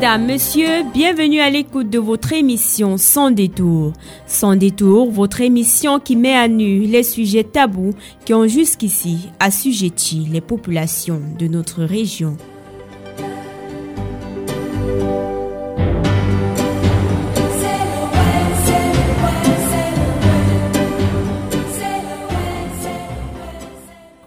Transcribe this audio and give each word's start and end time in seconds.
Madame, 0.00 0.28
Monsieur, 0.28 0.82
bienvenue 0.94 1.40
à 1.40 1.50
l'écoute 1.50 1.90
de 1.90 1.98
votre 1.98 2.32
émission 2.32 2.96
Sans 2.96 3.30
détour. 3.30 3.92
Sans 4.26 4.56
détour, 4.56 5.10
votre 5.10 5.42
émission 5.42 6.00
qui 6.00 6.16
met 6.16 6.32
à 6.32 6.48
nu 6.48 6.86
les 6.86 7.02
sujets 7.02 7.44
tabous 7.44 7.92
qui 8.24 8.32
ont 8.32 8.46
jusqu'ici 8.46 9.28
assujetti 9.40 10.26
les 10.32 10.40
populations 10.40 11.20
de 11.38 11.48
notre 11.48 11.82
région. 11.82 12.38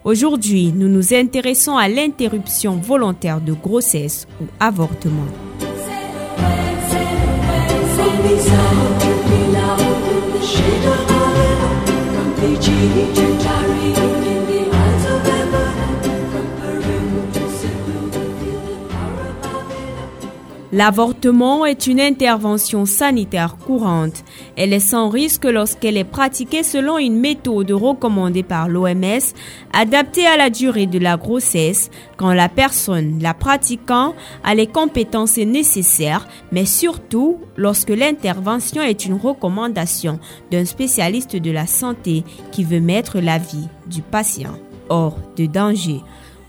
Aujourd'hui, 0.04 0.72
nous 0.76 0.88
nous 0.88 1.16
intéressons 1.16 1.78
à 1.78 1.88
l'interruption 1.88 2.76
volontaire 2.76 3.42
de 3.42 3.54
grossesse 3.54 4.28
ou 4.40 4.46
avortement. 4.60 5.26
Shade 10.64 10.84
from 12.14 12.36
Fiji 12.36 13.14
to 13.16 13.38
Tari. 13.44 14.03
L'avortement 20.74 21.68
est 21.68 21.86
une 21.86 22.00
intervention 22.00 22.88
sanitaire 22.88 23.58
courante. 23.58 24.24
Elle 24.56 24.74
est 24.74 24.80
sans 24.80 25.08
risque 25.08 25.46
lorsqu'elle 25.46 25.98
est 25.98 26.04
pratiquée 26.04 26.64
selon 26.64 26.98
une 26.98 27.20
méthode 27.20 27.70
recommandée 27.70 28.42
par 28.42 28.68
l'OMS, 28.68 29.22
adaptée 29.72 30.26
à 30.26 30.36
la 30.36 30.50
durée 30.50 30.88
de 30.88 30.98
la 30.98 31.16
grossesse, 31.16 31.92
quand 32.18 32.34
la 32.34 32.50
personne 32.50 33.20
la 33.22 33.36
pratiquant 33.36 34.16
a 34.44 34.56
les 34.56 34.66
compétences 34.66 35.38
nécessaires, 35.38 36.28
mais 36.52 36.66
surtout 36.66 37.38
lorsque 37.56 37.92
l'intervention 37.92 38.82
est 38.82 39.06
une 39.06 39.14
recommandation 39.14 40.20
d'un 40.50 40.66
spécialiste 40.66 41.36
de 41.36 41.52
la 41.52 41.68
santé 41.68 42.24
qui 42.52 42.64
veut 42.64 42.80
mettre 42.80 43.20
la 43.20 43.38
vie 43.38 43.68
du 43.86 44.02
patient 44.02 44.56
hors 44.90 45.20
de 45.38 45.46
danger. 45.46 46.02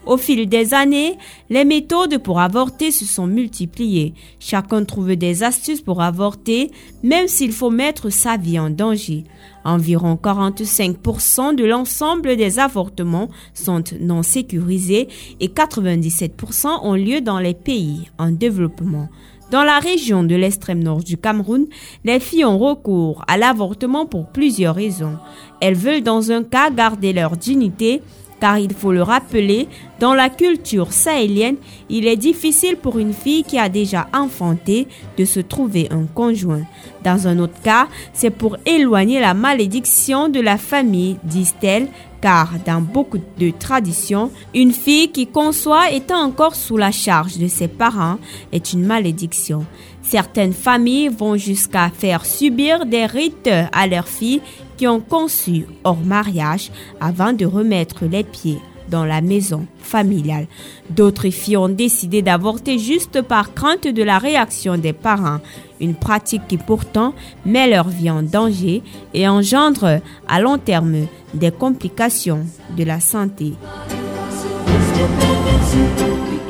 Au 0.07 0.19
fil 0.19 0.47
des 0.49 0.75
années, 0.75 1.17
les 1.49 1.65
méthodes 1.65 2.19
pour 2.19 2.39
avorter 2.39 2.91
se 2.91 3.07
sont 3.07 3.27
multipliées. 3.27 4.13
Chacun 4.39 4.85
trouve 4.85 5.17
des 5.17 5.43
astuces 5.43 5.81
pour 5.81 6.03
avorter, 6.03 6.71
même 7.03 7.27
s'il 7.27 7.53
faut 7.53 7.71
mettre 7.71 8.11
sa 8.11 8.37
vie 8.37 8.59
en 8.59 8.69
danger. 8.69 9.25
Environ 9.65 10.19
45% 10.23 11.57
de 11.57 11.65
l'ensemble 11.65 12.37
des 12.37 12.59
avortements 12.59 13.31
sont 13.55 13.83
non 13.99 14.23
sécurisés 14.23 15.09
et 15.41 15.49
97% 15.49 16.81
ont 16.83 16.95
lieu 16.95 17.23
dans 17.23 17.39
les 17.39 17.55
pays 17.55 18.11
en 18.19 18.31
développement. 18.31 19.09
Dans 19.51 19.63
la 19.63 19.79
région 19.79 20.23
de 20.25 20.35
l'extrême 20.35 20.83
nord 20.83 21.03
du 21.03 21.17
Cameroun, 21.17 21.67
les 22.05 22.19
filles 22.21 22.45
ont 22.45 22.59
recours 22.59 23.25
à 23.29 23.39
l'avortement 23.39 24.05
pour 24.05 24.27
plusieurs 24.27 24.75
raisons. 24.75 25.17
Elles 25.61 25.77
veulent 25.77 26.03
dans 26.03 26.31
un 26.31 26.43
cas 26.43 26.71
garder 26.71 27.13
leur 27.13 27.37
dignité 27.37 28.03
car 28.41 28.59
il 28.59 28.75
faut 28.75 28.93
le 28.93 29.03
rappeler, 29.03 29.69
dans 30.01 30.15
la 30.15 30.29
culture 30.29 30.93
sahélienne, 30.93 31.57
il 31.89 32.07
est 32.07 32.17
difficile 32.17 32.77
pour 32.77 32.99
une 32.99 33.13
fille 33.13 33.45
qui 33.45 33.59
a 33.59 33.69
déjà 33.69 34.09
enfanté 34.13 34.87
de 35.17 35.25
se 35.25 35.41
trouver 35.41 35.89
un 35.91 36.05
conjoint. 36.05 36.63
Dans 37.03 37.27
un 37.29 37.39
autre 37.39 37.61
cas, 37.63 37.89
c'est 38.13 38.31
pour 38.31 38.57
éloigner 38.67 39.21
la 39.21 39.35
malédiction 39.35 40.29
de 40.29 40.41
la 40.41 40.59
famille, 40.59 41.17
disent-elles, 41.25 41.89
car 42.21 42.53
dans 42.65 42.81
beaucoup 42.81 43.19
de 43.39 43.51
traditions, 43.51 44.31
une 44.55 44.73
fille 44.73 45.13
qui 45.13 45.27
conçoit 45.27 45.91
étant 45.91 46.23
encore 46.23 46.55
sous 46.55 46.79
la 46.79 46.91
charge 46.91 47.37
de 47.37 47.49
ses 47.49 47.69
parents 47.69 48.17
est 48.51 48.73
une 48.73 48.87
malédiction. 48.87 49.67
Certaines 50.05 50.53
familles 50.53 51.09
vont 51.09 51.37
jusqu'à 51.37 51.91
faire 51.91 52.25
subir 52.25 52.87
des 52.87 53.07
rites 53.07 53.51
à 53.73 53.87
leurs 53.87 54.09
filles 54.09 54.43
qui 54.77 54.87
ont 54.87 55.01
conçu 55.01 55.67
hors 55.83 56.05
mariage 56.05 56.71
avant 57.01 57.33
de 57.33 57.47
remettre 57.47 58.05
les 58.05 58.23
pieds 58.23 58.59
dans 58.89 59.07
la 59.07 59.23
maison 59.23 59.67
familiale. 59.79 60.47
D'autres 60.91 61.31
filles 61.31 61.57
ont 61.57 61.69
décidé 61.69 62.21
d'avorter 62.23 62.79
juste 62.79 63.23
par 63.23 63.55
crainte 63.55 63.89
de 63.89 64.03
la 64.03 64.19
réaction 64.19 64.77
des 64.77 64.93
parents, 64.93 65.41
une 65.81 65.95
pratique 65.95 66.47
qui 66.49 66.59
pourtant 66.59 67.15
met 67.47 67.69
leur 67.69 67.89
vie 67.89 68.11
en 68.11 68.23
danger 68.23 68.83
et 69.15 69.27
engendre 69.27 70.01
à 70.29 70.41
long 70.41 70.59
terme 70.59 71.07
des 71.33 71.51
complications 71.51 72.45
de 72.77 72.85
la 72.85 73.01
santé. 73.01 73.55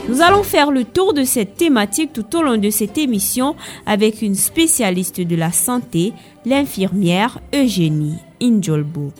Nous 0.07 0.21
allons 0.21 0.43
faire 0.43 0.71
le 0.71 0.85
tour 0.85 1.15
de 1.15 1.25
cette 1.25 1.57
thématique 1.57 2.13
tout 2.13 2.37
au 2.37 2.43
long 2.43 2.59
de 2.59 2.69
cette 2.69 2.99
émission 2.99 3.57
avec 3.87 4.21
une 4.21 4.35
spécialiste 4.35 5.23
de 5.23 5.35
la 5.35 5.51
santé, 5.51 6.13
l'infirmière 6.45 7.41
Eugénie 7.55 8.19
Injolbo. 8.43 9.13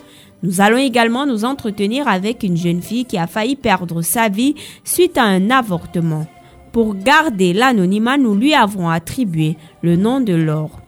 Nous 0.43 0.61
allons 0.61 0.77
également 0.77 1.25
nous 1.25 1.43
entretenir 1.43 2.07
avec 2.07 2.43
une 2.43 2.55
jeune 2.55 2.83
fille 2.83 3.05
qui 3.05 3.17
a 3.17 3.25
failli 3.25 3.55
perdre 3.55 4.03
sa 4.03 4.29
vie 4.29 4.53
suite 4.83 5.17
à 5.17 5.23
un 5.23 5.49
avortement. 5.49 6.27
Pour 6.71 6.93
garder 6.93 7.53
l'anonymat, 7.53 8.19
nous 8.19 8.35
lui 8.35 8.53
avons 8.53 8.87
attribué 8.87 9.57
le 9.81 9.95
nom 9.95 10.21
de 10.21 10.33
Laure. 10.33 10.84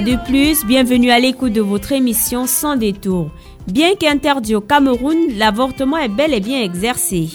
De 0.00 0.16
plus, 0.24 0.64
bienvenue 0.64 1.10
à 1.10 1.18
l'écoute 1.18 1.52
de 1.52 1.60
votre 1.60 1.92
émission 1.92 2.46
Sans 2.46 2.76
détour. 2.76 3.30
Bien 3.66 3.94
qu'interdit 3.94 4.54
au 4.54 4.62
Cameroun, 4.62 5.18
l'avortement 5.36 5.98
est 5.98 6.08
bel 6.08 6.32
et 6.32 6.40
bien 6.40 6.62
exercé. 6.62 7.28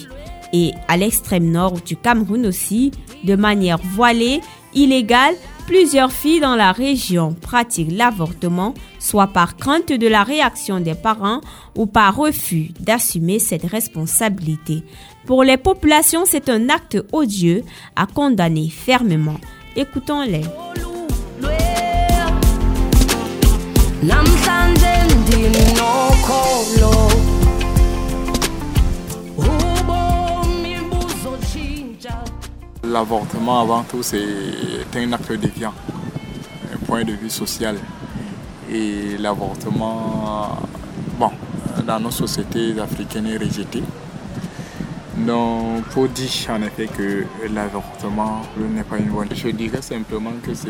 Et 0.52 0.72
à 0.88 0.96
l'extrême 0.96 1.48
nord 1.52 1.80
du 1.80 1.94
Cameroun 1.94 2.44
aussi, 2.46 2.90
de 3.22 3.36
manière 3.36 3.78
voilée, 3.78 4.40
illégale, 4.74 5.36
plusieurs 5.68 6.10
filles 6.10 6.40
dans 6.40 6.56
la 6.56 6.72
région 6.72 7.32
pratiquent 7.32 7.96
l'avortement, 7.96 8.74
soit 8.98 9.28
par 9.28 9.56
crainte 9.56 9.92
de 9.92 10.08
la 10.08 10.24
réaction 10.24 10.80
des 10.80 10.96
parents 10.96 11.40
ou 11.76 11.86
par 11.86 12.16
refus 12.16 12.72
d'assumer 12.80 13.38
cette 13.38 13.66
responsabilité. 13.66 14.82
Pour 15.26 15.44
les 15.44 15.58
populations, 15.58 16.24
c'est 16.26 16.48
un 16.48 16.68
acte 16.70 16.98
odieux 17.12 17.62
à 17.94 18.06
condamner 18.06 18.68
fermement. 18.68 19.38
Écoutons-les. 19.76 20.42
L'avortement 32.84 33.60
avant 33.60 33.82
tout 33.82 34.02
c'est 34.04 34.22
un 34.94 35.12
acte 35.12 35.32
déviant, 35.32 35.74
un 36.72 36.76
point 36.86 37.02
de 37.02 37.12
vue 37.12 37.28
social. 37.28 37.76
Et 38.70 39.18
l'avortement, 39.18 40.56
bon, 41.18 41.32
dans 41.84 41.98
nos 41.98 42.12
sociétés 42.12 42.78
africaines 42.78 43.26
est 43.26 43.38
rejeté. 43.38 43.82
Donc, 45.16 45.84
pour 45.86 46.08
dire 46.08 46.30
en 46.50 46.62
effet 46.62 46.86
que 46.86 47.24
l'avortement 47.52 48.42
n'est 48.56 48.84
pas 48.84 48.98
une 48.98 49.10
bonne. 49.10 49.28
Je 49.34 49.48
dirais 49.48 49.82
simplement 49.82 50.34
que 50.40 50.54
c'est 50.54 50.68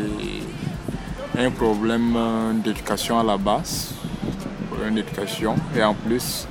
un 1.37 1.51
problème 1.51 2.17
d'éducation 2.63 3.19
à 3.19 3.23
la 3.23 3.37
base, 3.37 3.93
une 4.87 4.97
éducation, 4.97 5.55
et 5.75 5.83
en 5.83 5.93
plus, 5.93 6.47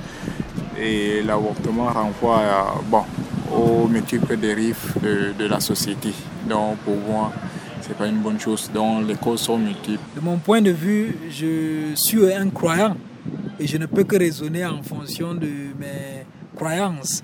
l'avortement 1.25 1.87
renvoie 1.87 2.81
bon, 2.87 3.03
aux 3.51 3.87
multiples 3.87 4.37
dérives 4.37 4.93
de, 5.01 5.33
de, 5.37 5.45
la 5.45 5.59
société. 5.59 6.13
Donc 6.47 6.77
pour 6.77 6.95
moi, 6.97 7.31
c'est 7.81 7.95
pas 7.97 8.07
une 8.07 8.19
bonne 8.19 8.39
chose. 8.39 8.69
Donc 8.73 9.07
les 9.07 9.15
causes 9.15 9.41
sont 9.41 9.57
multiples. 9.57 10.03
De 10.15 10.21
mon 10.21 10.37
point 10.37 10.61
de 10.61 10.71
vue, 10.71 11.15
je 11.29 11.93
suis 11.95 12.33
un 12.33 12.49
croyant 12.49 12.95
Et 13.59 13.67
je 13.67 13.77
ne 13.77 13.85
peux 13.85 14.03
que 14.03 14.15
raisonner 14.15 14.65
en 14.65 14.81
fonction 14.81 15.33
de 15.33 15.47
mes 15.77 16.25
croyances. 16.55 17.23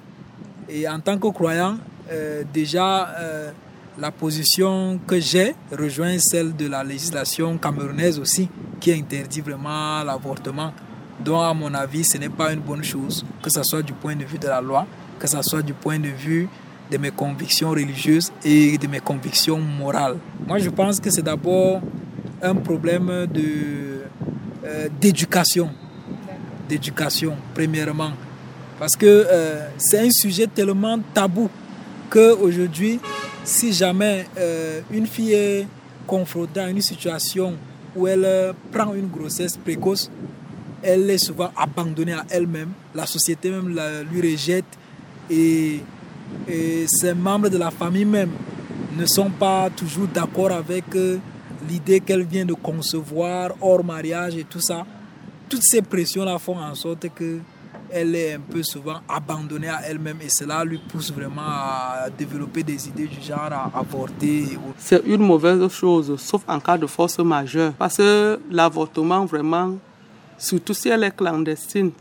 Et 0.68 0.88
en 0.88 1.00
tant 1.00 1.18
que 1.18 1.28
croyant, 1.30 1.78
euh, 2.12 2.44
déjà, 2.54 3.10
euh, 3.19 3.52
la 3.97 4.12
position 4.12 5.00
que 5.07 5.19
j'ai 5.19 5.56
rejoint 5.71 6.18
celle 6.19 6.56
de 6.56 6.68
la 6.68 6.83
législation 6.83 7.57
camerounaise 7.57 8.19
aussi, 8.19 8.50
qui 8.80 8.92
interdit 8.92 9.42
vraiment 9.42 10.03
l'avortement. 10.03 10.74
Donc, 11.24 11.42
à 11.44 11.53
mon 11.53 11.74
avis, 11.74 12.03
ce 12.03 12.18
n'est 12.18 12.30
pas 12.30 12.51
une 12.51 12.59
bonne 12.59 12.83
chose, 12.83 13.25
que 13.42 13.50
ce 13.50 13.63
soit 13.63 13.81
du 13.81 13.94
point 13.94 14.15
de 14.15 14.25
vue 14.25 14.38
de 14.38 14.47
la 14.47 14.59
loi, 14.59 14.86
que 15.18 15.27
ce 15.27 15.42
soit 15.42 15.62
du 15.62 15.74
point 15.74 15.97
de 15.97 16.09
vue 16.09 16.50
de 16.92 16.97
mes 16.97 17.12
convictions 17.12 17.69
religieuses 17.69 18.31
et 18.44 18.77
de 18.77 18.88
mes 18.88 19.00
convictions 19.00 19.59
morales. 19.59 20.18
Moi, 20.45 20.59
je 20.59 20.69
pense 20.69 21.00
que 21.00 21.09
c'est 21.09 21.24
d'abord 21.24 21.81
un 22.42 22.56
problème 22.56 23.25
de, 23.27 24.01
euh, 24.65 24.89
d'éducation. 25.00 25.69
D'éducation, 26.68 27.36
premièrement. 27.53 28.12
Parce 28.77 28.95
que 28.95 29.06
euh, 29.06 29.69
c'est 29.77 30.00
un 30.00 30.09
sujet 30.12 30.47
tellement 30.47 31.00
tabou 31.13 31.50
qu'aujourd'hui, 32.10 33.00
si 33.44 33.74
jamais 33.74 34.25
euh, 34.38 34.81
une 34.92 35.07
fille 35.07 35.34
est 35.34 35.68
confrontée 36.07 36.60
à 36.60 36.69
une 36.69 36.81
situation 36.81 37.54
où 37.96 38.07
elle 38.07 38.54
prend 38.72 38.94
une 38.94 39.07
grossesse 39.07 39.57
précoce, 39.57 40.10
elle 40.84 41.10
est 41.10 41.18
souvent 41.18 41.52
abandonnée 41.56 42.13
à 42.13 42.25
elle-même. 42.30 42.72
La 42.94 43.06
société 43.06 43.50
même 43.50 43.74
la, 43.74 44.04
lui 44.04 44.31
rejette 44.31 44.66
et, 45.30 45.80
et, 46.48 46.88
ses 46.88 47.13
membres 47.13 47.50
de 47.50 47.57
la 47.57 47.72
famille 47.72 48.06
même 48.06 48.31
ne 48.98 49.06
sont 49.06 49.30
pas 49.30 49.69
toujours 49.69 50.07
d'accord 50.07 50.52
avec 50.52 50.86
l'idée 51.68 52.00
qu'elle 52.00 52.24
vient 52.24 52.46
de 52.46 52.54
concevoir 52.54 53.52
hors 53.62 53.84
mariage 53.84 54.36
et 54.38 54.44
tout 54.44 54.60
ça. 54.62 54.86
Toutes 55.50 55.63
ces 55.63 55.81
pressions-là 55.81 56.38
font 56.38 56.57
en 56.57 56.75
sorte 56.75 57.07
que 57.13 57.40
elle 57.92 58.16
est 58.16 58.34
un 58.34 58.40
peu 58.40 58.64
souvent 58.64 59.00
abandonnée 59.08 59.70
à 59.70 59.82
elle-même 59.88 60.18
et 60.22 60.30
cela 60.30 60.64
lui 60.64 60.78
pousse 60.78 61.12
vraiment 61.12 61.42
à 61.42 62.08
développer 62.16 62.64
des 62.64 62.88
idées 62.88 63.08
du 63.08 63.22
genre 63.22 63.52
à 63.52 63.72
avorter. 63.74 64.58
C'est 64.78 65.04
une 65.06 65.22
mauvaise 65.22 65.68
chose, 65.70 66.16
sauf 66.20 66.44
en 66.48 66.60
cas 66.60 66.78
de 66.78 66.88
force 66.88 67.20
majeure. 67.20 67.74
Parce 67.74 67.98
que 67.98 68.40
l'avortement, 68.50 69.26
vraiment, 69.26 69.76
surtout 70.38 70.74
si 70.74 70.90
elle 70.90 71.04
est 71.04 71.16
clandestine, 71.16 71.92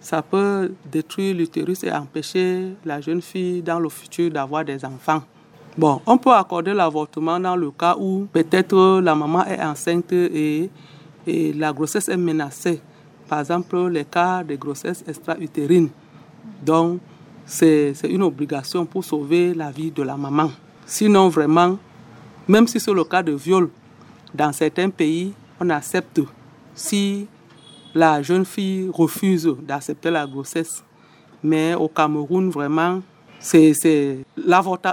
ça 0.00 0.20
peut 0.20 0.72
détruire 0.90 1.36
l'utérus 1.36 1.84
et 1.84 1.92
empêcher 1.92 2.74
la 2.84 3.00
jeune 3.00 3.22
fille 3.22 3.62
dans 3.62 3.78
le 3.78 3.88
futur 3.88 4.30
d'avoir 4.30 4.64
des 4.64 4.84
enfants. 4.84 5.22
Bon, 5.78 6.02
on 6.04 6.18
peut 6.18 6.32
accorder 6.32 6.74
l'avortement 6.74 7.40
dans 7.40 7.56
le 7.56 7.70
cas 7.70 7.96
où 7.98 8.26
peut-être 8.32 9.00
la 9.00 9.14
maman 9.14 9.46
est 9.46 9.62
enceinte 9.62 10.12
et, 10.12 10.68
et 11.26 11.52
la 11.52 11.72
grossesse 11.72 12.08
est 12.08 12.16
menacée. 12.16 12.80
Par 13.32 13.40
exemple, 13.40 13.88
les 13.88 14.04
cas 14.04 14.44
de 14.44 14.56
grossesse 14.56 15.02
extra-utérine. 15.08 15.88
Donc, 16.62 17.00
c'est 17.46 17.94
une 18.04 18.24
obligation 18.24 18.84
pour 18.84 19.02
sauver 19.02 19.54
la 19.54 19.70
vie 19.70 19.90
de 19.90 20.02
la 20.02 20.18
maman. 20.18 20.50
Sinon, 20.84 21.30
vraiment, 21.30 21.78
même 22.46 22.66
si 22.66 22.78
c'est 22.78 22.92
le 22.92 23.04
cas 23.04 23.22
de 23.22 23.32
viol, 23.32 23.70
dans 24.34 24.52
certains 24.52 24.90
pays, 24.90 25.32
on 25.58 25.70
accepte 25.70 26.20
si 26.74 27.26
la 27.94 28.20
jeune 28.20 28.44
fille 28.44 28.90
refuse 28.92 29.48
d'accepter 29.62 30.10
la 30.10 30.26
grossesse. 30.26 30.84
Mais 31.42 31.74
au 31.74 31.88
Cameroun, 31.88 32.50
vraiment, 32.50 33.00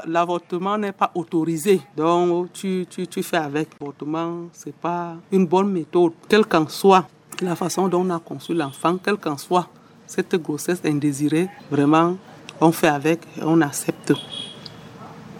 l'avortement 0.05 0.77
n'est 0.77 0.93
pas 0.93 1.11
autorisé. 1.13 1.81
Donc, 1.97 2.53
tu, 2.53 2.85
tu, 2.89 3.05
tu 3.05 3.21
fais 3.21 3.35
avec. 3.35 3.67
L'avortement, 3.81 4.43
ce 4.53 4.67
n'est 4.67 4.75
pas 4.81 5.17
une 5.29 5.45
bonne 5.45 5.73
méthode, 5.73 6.13
quelle 6.29 6.45
qu'en 6.45 6.69
soit 6.69 7.05
la 7.41 7.55
façon 7.55 7.87
dont 7.87 8.05
on 8.05 8.09
a 8.09 8.19
conçu 8.19 8.53
l'enfant, 8.53 8.97
quelle 8.97 9.17
qu'en 9.17 9.37
soit 9.37 9.67
cette 10.07 10.35
grossesse 10.35 10.81
indésirée, 10.85 11.47
vraiment, 11.69 12.17
on 12.59 12.71
fait 12.71 12.87
avec 12.87 13.21
et 13.37 13.43
on 13.43 13.61
accepte. 13.61 14.13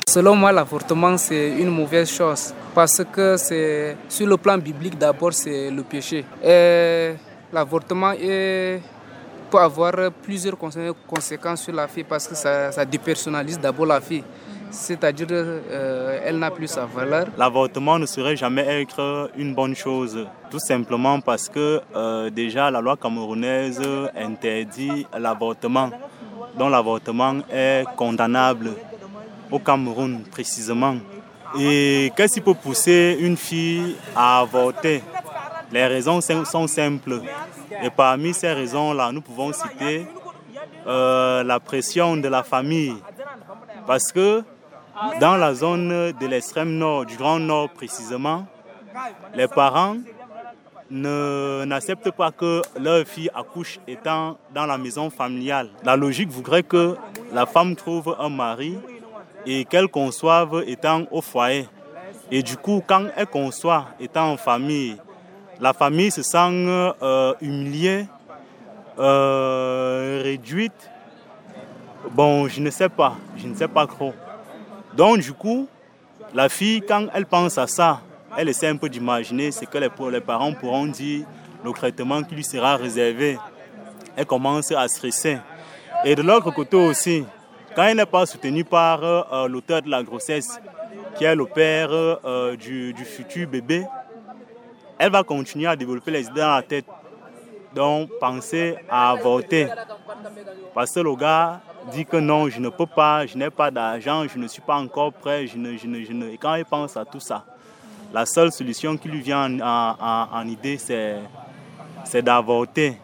Selon 0.07 0.35
moi, 0.35 0.51
l'avortement, 0.51 1.17
c'est 1.17 1.57
une 1.59 1.69
mauvaise 1.69 2.09
chose 2.09 2.53
parce 2.73 3.03
que 3.11 3.37
c'est 3.37 3.97
sur 4.07 4.27
le 4.27 4.37
plan 4.37 4.57
biblique, 4.57 4.97
d'abord, 4.97 5.33
c'est 5.33 5.69
le 5.69 5.83
péché. 5.83 6.25
Et 6.43 7.13
l'avortement 7.53 8.13
peut 8.13 9.57
avoir 9.57 10.11
plusieurs 10.23 10.57
conséquences 10.57 11.61
sur 11.61 11.73
la 11.73 11.87
fille 11.87 12.03
parce 12.03 12.27
que 12.27 12.35
ça, 12.35 12.71
ça 12.71 12.85
dépersonnalise 12.85 13.59
d'abord 13.59 13.85
la 13.85 14.01
fille 14.01 14.23
c'est-à-dire 14.71 15.27
euh, 15.31 16.19
elle 16.23 16.39
n'a 16.39 16.51
plus 16.51 16.67
sa 16.67 16.85
valeur. 16.85 17.27
L'avortement 17.37 17.97
ne 17.99 18.05
saurait 18.05 18.35
jamais 18.35 18.65
être 18.81 19.31
une 19.37 19.53
bonne 19.53 19.75
chose, 19.75 20.27
tout 20.49 20.59
simplement 20.59 21.19
parce 21.21 21.49
que 21.49 21.81
euh, 21.95 22.29
déjà 22.29 22.69
la 22.71 22.81
loi 22.81 22.95
camerounaise 22.97 23.81
interdit 24.15 25.05
l'avortement, 25.17 25.89
dont 26.57 26.69
l'avortement 26.69 27.37
est 27.51 27.85
condamnable 27.95 28.71
au 29.51 29.59
Cameroun 29.59 30.21
précisément. 30.29 30.95
Et 31.57 32.11
qu'est-ce 32.15 32.35
qui 32.35 32.41
peut 32.41 32.53
pousser 32.53 33.17
une 33.19 33.37
fille 33.37 33.95
à 34.15 34.39
avorter? 34.41 35.01
Les 35.71 35.85
raisons 35.85 36.19
sont 36.21 36.67
simples. 36.67 37.21
Et 37.83 37.89
parmi 37.89 38.33
ces 38.33 38.51
raisons-là, 38.51 39.11
nous 39.11 39.21
pouvons 39.21 39.51
citer 39.53 40.05
euh, 40.87 41.43
la 41.43 41.59
pression 41.59 42.17
de 42.17 42.27
la 42.27 42.43
famille. 42.43 42.95
Parce 43.87 44.11
que 44.11 44.43
dans 45.19 45.37
la 45.37 45.53
zone 45.53 46.11
de 46.11 46.27
l'extrême 46.27 46.77
nord, 46.77 47.05
du 47.05 47.15
Grand 47.15 47.39
Nord 47.39 47.69
précisément, 47.69 48.45
les 49.33 49.47
parents 49.47 49.97
n'acceptent 50.91 52.11
pas 52.11 52.31
que 52.31 52.61
leur 52.79 53.05
fille 53.05 53.29
accouche 53.33 53.79
étant 53.87 54.37
dans 54.53 54.65
la 54.65 54.77
maison 54.77 55.09
familiale. 55.09 55.69
La 55.83 55.95
logique 55.95 56.29
voudrait 56.29 56.63
que 56.63 56.95
la 57.31 57.45
femme 57.45 57.75
trouve 57.75 58.15
un 58.19 58.29
mari 58.29 58.77
et 59.45 59.65
qu'elle 59.65 59.87
conçoive 59.87 60.63
étant 60.67 61.03
au 61.11 61.21
foyer. 61.21 61.67
Et 62.31 62.43
du 62.43 62.57
coup, 62.57 62.83
quand 62.85 63.05
elle 63.15 63.27
conçoit 63.27 63.87
étant 63.99 64.31
en 64.31 64.37
famille, 64.37 64.97
la 65.59 65.73
famille 65.73 66.11
se 66.11 66.21
sent 66.21 66.37
euh, 66.37 67.33
humiliée, 67.41 68.05
euh, 68.97 70.21
réduite. 70.23 70.89
Bon, 72.11 72.47
je 72.47 72.61
ne 72.61 72.69
sais 72.69 72.89
pas, 72.89 73.15
je 73.37 73.47
ne 73.47 73.55
sais 73.55 73.67
pas 73.67 73.85
trop. 73.85 74.13
Donc 74.99 75.19
du 75.19 75.31
coup, 75.31 75.65
la 76.33 76.49
fille, 76.49 76.81
quand 76.81 77.07
elle 77.13 77.25
pense 77.25 77.57
à 77.57 77.67
ça, 77.67 78.01
elle 78.37 78.49
essaie 78.49 78.67
un 78.67 78.75
peu 78.75 78.89
d'imaginer 78.89 79.49
ce 79.49 79.63
que 79.63 79.77
les, 79.77 79.87
les 80.11 80.19
parents 80.19 80.51
pourront 80.51 80.87
dire, 80.87 81.25
le 81.63 81.71
traitement 81.71 82.21
qui 82.21 82.35
lui 82.35 82.43
sera 82.43 82.75
réservé. 82.75 83.37
Elle 84.17 84.25
commence 84.25 84.73
à 84.73 84.85
stresser. 84.89 85.37
Et 86.03 86.15
de 86.15 86.21
l'autre 86.21 86.51
côté 86.51 86.75
aussi, 86.75 87.23
quand 87.73 87.83
elle 87.83 87.95
n'est 87.95 88.05
pas 88.05 88.25
soutenue 88.25 88.65
par 88.65 89.01
euh, 89.01 89.47
l'auteur 89.47 89.81
de 89.81 89.89
la 89.89 90.03
grossesse, 90.03 90.59
qui 91.15 91.23
est 91.23 91.33
le 91.33 91.45
père 91.45 91.91
euh, 91.93 92.57
du, 92.57 92.93
futur 93.05 93.47
bébé, 93.47 93.85
elle 94.97 95.13
va 95.13 95.23
continuer 95.23 95.67
à 95.67 95.77
développer 95.77 96.11
les 96.11 96.27
idées 96.27 96.41
dans 96.41 96.55
la 96.55 96.61
tête. 96.61 96.85
Donc, 97.73 98.09
penser 98.19 98.75
à 98.89 99.11
avorter. 99.11 99.69
Parce 100.73 100.91
que 100.91 100.99
le 100.99 101.15
gars 101.15 101.61
dit 101.91 102.05
que 102.05 102.17
non, 102.17 102.49
je 102.49 102.59
ne 102.59 102.69
peux 102.69 102.85
pas, 102.85 103.25
je 103.25 103.37
n'ai 103.37 103.49
pas 103.49 103.71
d'argent, 103.71 104.25
je 104.27 104.37
ne 104.37 104.47
suis 104.47 104.61
pas 104.61 104.75
encore 104.75 105.13
prêt. 105.13 105.47
Je 105.47 105.57
ne, 105.57 105.77
je 105.77 105.87
ne, 105.87 106.03
je 106.03 106.13
ne... 106.13 106.29
Et 106.29 106.37
quand 106.37 106.55
il 106.55 106.65
pense 106.65 106.95
à 106.97 107.05
tout 107.05 107.19
ça, 107.19 107.45
la 108.13 108.25
seule 108.25 108.51
solution 108.51 108.97
qui 108.97 109.07
lui 109.07 109.21
vient 109.21 109.59
en, 109.59 109.95
en, 109.99 110.27
en 110.31 110.47
idée, 110.47 110.77
c'est 110.77 112.21
d'avorter. 112.21 112.97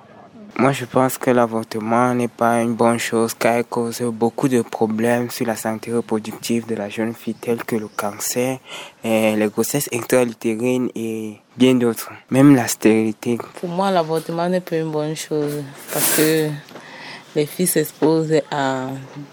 Moi, 0.58 0.72
je 0.72 0.86
pense 0.86 1.18
que 1.18 1.32
l'avortement 1.32 2.14
n'est 2.14 2.30
pas 2.30 2.62
une 2.62 2.76
bonne 2.76 2.98
chose 2.98 3.34
car 3.34 3.58
il 3.58 3.66
cause 3.66 4.02
beaucoup 4.04 4.48
de 4.48 4.62
problèmes 4.62 5.30
sur 5.30 5.46
la 5.46 5.58
santé 5.58 5.92
reproductive 5.92 6.66
de 6.66 6.76
la 6.76 6.88
jeune 6.88 7.14
fille, 7.14 7.34
tels 7.34 7.62
que 7.66 7.76
le 7.76 7.90
cancer, 7.90 8.60
et 9.04 9.36
les 9.36 9.48
grossesses 9.50 9.90
intra-utérines 9.92 10.90
et 10.96 11.42
bien 11.58 11.76
d'autres, 11.76 12.10
même 12.30 12.56
la 12.56 12.70
stérilité. 12.70 13.38
Pour 13.60 13.70
moi, 13.70 13.92
l'avortement 13.92 14.48
n'est 14.48 14.62
pas 14.62 14.78
une 14.78 14.92
bonne 14.92 15.16
chose 15.16 15.62
parce 15.92 16.16
que 16.16 16.48
les 17.36 17.46
filles 17.46 17.68
s'exposent 17.68 18.42
à 18.50 18.88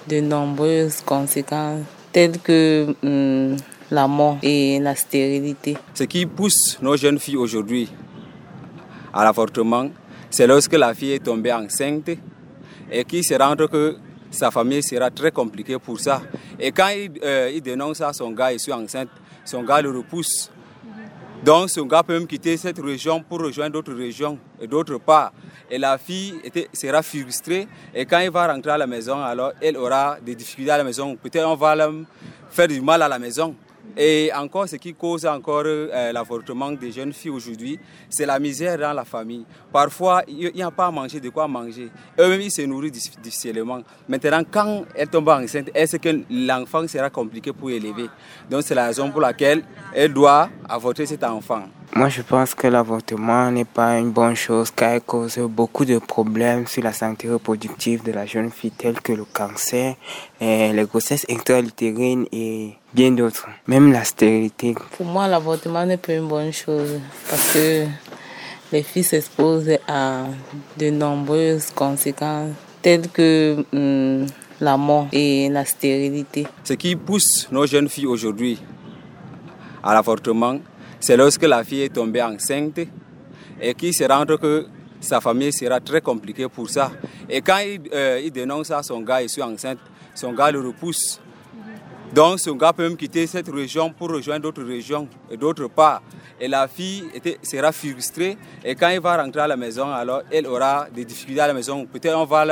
de 0.08 0.20
nombreuses 0.20 1.00
conséquences 1.02 1.84
telles 2.12 2.38
que 2.38 2.94
hum, 3.02 3.56
la 3.90 4.06
mort 4.06 4.38
et 4.42 4.78
la 4.80 4.94
stérilité. 4.94 5.76
Ce 5.94 6.04
qui 6.04 6.26
pousse 6.26 6.78
nos 6.82 6.96
jeunes 6.96 7.18
filles 7.18 7.36
aujourd'hui 7.36 7.90
à 9.12 9.24
l'avortement, 9.24 9.88
c'est 10.30 10.46
lorsque 10.46 10.72
la 10.74 10.94
fille 10.94 11.12
est 11.12 11.24
tombée 11.24 11.52
enceinte 11.52 12.10
et 12.90 13.04
qui 13.04 13.22
se 13.22 13.34
rend 13.34 13.56
que 13.56 13.96
sa 14.30 14.50
famille 14.50 14.82
sera 14.82 15.10
très 15.10 15.30
compliquée 15.30 15.78
pour 15.78 16.00
ça. 16.00 16.22
Et 16.58 16.72
quand 16.72 16.88
il, 16.88 17.12
euh, 17.22 17.60
dénonce 17.60 18.00
à 18.00 18.12
son 18.12 18.30
gars, 18.32 18.52
je 18.52 18.58
suis 18.58 18.72
enceinte, 18.72 19.10
son 19.44 19.62
gars 19.62 19.82
le 19.82 19.90
repousse. 19.90 20.50
Donc 21.44 21.70
son 21.70 21.86
gars 21.86 22.04
peut 22.04 22.12
même 22.12 22.26
quitter 22.26 22.56
cette 22.56 22.78
région 22.78 23.20
pour 23.20 23.40
rejoindre 23.40 23.72
d'autres 23.72 23.94
régions 23.94 24.38
et 24.60 24.68
d'autre 24.68 24.98
part. 24.98 25.32
Et 25.68 25.76
la 25.76 25.98
fille 25.98 26.34
sera 26.72 27.02
frustrée 27.02 27.66
et 27.92 28.06
quand 28.06 28.20
il 28.20 28.30
va 28.30 28.46
rentrer 28.46 28.70
à 28.70 28.78
la 28.78 28.86
maison, 28.86 29.20
alors 29.20 29.52
elle 29.60 29.76
aura 29.76 30.18
des 30.24 30.36
difficultés 30.36 30.70
à 30.70 30.78
la 30.78 30.84
maison. 30.84 31.16
Peut-être 31.16 31.48
on 31.48 31.56
va 31.56 31.74
faire 32.48 32.68
du 32.68 32.80
mal 32.80 33.02
à 33.02 33.08
la 33.08 33.18
maison. 33.18 33.56
Et 33.96 34.30
encore, 34.34 34.68
ce 34.68 34.76
qui 34.76 34.94
cause 34.94 35.26
encore 35.26 35.62
euh, 35.66 36.12
l'avortement 36.12 36.72
des 36.72 36.92
jeunes 36.92 37.12
filles 37.12 37.30
aujourd'hui, 37.30 37.78
c'est 38.08 38.26
la 38.26 38.38
misère 38.38 38.78
dans 38.78 38.92
la 38.92 39.04
famille. 39.04 39.44
Parfois, 39.72 40.22
il 40.26 40.52
n'y 40.54 40.62
a 40.62 40.70
pas 40.70 40.86
à 40.86 40.90
manger, 40.90 41.20
de 41.20 41.28
quoi 41.28 41.46
manger. 41.46 41.88
Eux-mêmes, 42.18 42.40
ils 42.40 42.50
se 42.50 42.62
nourrissent 42.62 43.10
difficilement. 43.20 43.80
Maintenant, 44.08 44.42
quand 44.50 44.84
elles 44.94 45.08
tombent 45.08 45.28
enceinte, 45.28 45.70
est-ce 45.74 45.96
que 45.96 46.22
l'enfant 46.30 46.86
sera 46.88 47.10
compliqué 47.10 47.52
pour 47.52 47.70
élever? 47.70 48.08
Donc, 48.48 48.62
c'est 48.62 48.74
la 48.74 48.86
raison 48.86 49.10
pour 49.10 49.20
laquelle 49.20 49.62
elle 49.94 50.12
doit 50.12 50.48
avorter 50.68 51.06
cet 51.06 51.24
enfant. 51.24 51.64
Moi, 51.94 52.08
je 52.08 52.22
pense 52.22 52.54
que 52.54 52.66
l'avortement 52.68 53.50
n'est 53.50 53.66
pas 53.66 53.98
une 53.98 54.12
bonne 54.12 54.34
chose 54.34 54.70
car 54.70 54.94
il 54.94 55.02
cause 55.02 55.38
beaucoup 55.40 55.84
de 55.84 55.98
problèmes 55.98 56.66
sur 56.66 56.82
la 56.82 56.92
santé 56.94 57.28
reproductive 57.28 58.02
de 58.02 58.12
la 58.12 58.24
jeune 58.24 58.50
fille, 58.50 58.70
tels 58.70 58.98
que 58.98 59.12
le 59.12 59.26
cancer, 59.26 59.96
et 60.40 60.72
les 60.72 60.84
grossesses 60.84 61.26
intra-utérines 61.28 62.24
et 62.32 62.72
bien 62.94 63.10
d'autres, 63.10 63.46
même 63.66 63.92
la 63.92 64.04
stérilité. 64.04 64.74
Pour 64.96 65.04
moi, 65.04 65.28
l'avortement 65.28 65.84
n'est 65.84 65.98
pas 65.98 66.14
une 66.14 66.28
bonne 66.28 66.50
chose 66.50 66.98
parce 67.28 67.52
que 67.52 67.84
les 68.72 68.82
filles 68.82 69.04
s'exposent 69.04 69.76
à 69.86 70.24
de 70.78 70.88
nombreuses 70.88 71.72
conséquences 71.74 72.52
telles 72.80 73.08
que 73.08 73.66
hum, 73.70 74.26
la 74.62 74.78
mort 74.78 75.08
et 75.12 75.50
la 75.50 75.66
stérilité. 75.66 76.46
Ce 76.64 76.72
qui 76.72 76.96
pousse 76.96 77.48
nos 77.52 77.66
jeunes 77.66 77.90
filles 77.90 78.06
aujourd'hui 78.06 78.58
à 79.82 79.92
l'avortement, 79.92 80.58
c'est 81.02 81.16
lorsque 81.16 81.42
la 81.42 81.64
fille 81.64 81.82
est 81.82 81.92
tombée 81.92 82.22
enceinte 82.22 82.78
et 83.60 83.74
qu'il 83.74 83.92
se 83.92 84.04
rend 84.04 84.24
que 84.24 84.66
sa 85.00 85.20
famille 85.20 85.52
sera 85.52 85.80
très 85.80 86.00
compliquée 86.00 86.46
pour 86.48 86.70
ça. 86.70 86.92
Et 87.28 87.40
quand 87.40 87.58
il, 87.58 87.80
euh, 87.92 88.20
il 88.22 88.30
dénonce 88.30 88.70
à 88.70 88.84
son 88.84 89.00
gars, 89.00 89.20
je 89.20 89.26
suis 89.26 89.42
enceinte, 89.42 89.78
son 90.14 90.32
gars 90.32 90.52
le 90.52 90.60
repousse. 90.60 91.20
Donc 92.14 92.38
son 92.38 92.54
gars 92.54 92.72
peut 92.72 92.84
même 92.84 92.96
quitter 92.96 93.26
cette 93.26 93.48
région 93.48 93.92
pour 93.92 94.10
rejoindre 94.10 94.42
d'autres 94.42 94.62
régions 94.62 95.08
et 95.28 95.36
d'autres 95.36 95.66
parts. 95.66 96.02
Et 96.40 96.46
la 96.46 96.68
fille 96.68 97.04
sera 97.42 97.72
frustrée 97.72 98.38
et 98.64 98.76
quand 98.76 98.90
il 98.90 99.00
va 99.00 99.20
rentrer 99.20 99.40
à 99.40 99.48
la 99.48 99.56
maison, 99.56 99.90
alors 99.90 100.22
elle 100.30 100.46
aura 100.46 100.86
des 100.94 101.04
difficultés 101.04 101.40
à 101.40 101.48
la 101.48 101.54
maison. 101.54 101.84
Peut-être 101.84 102.16
on 102.16 102.26
va 102.26 102.46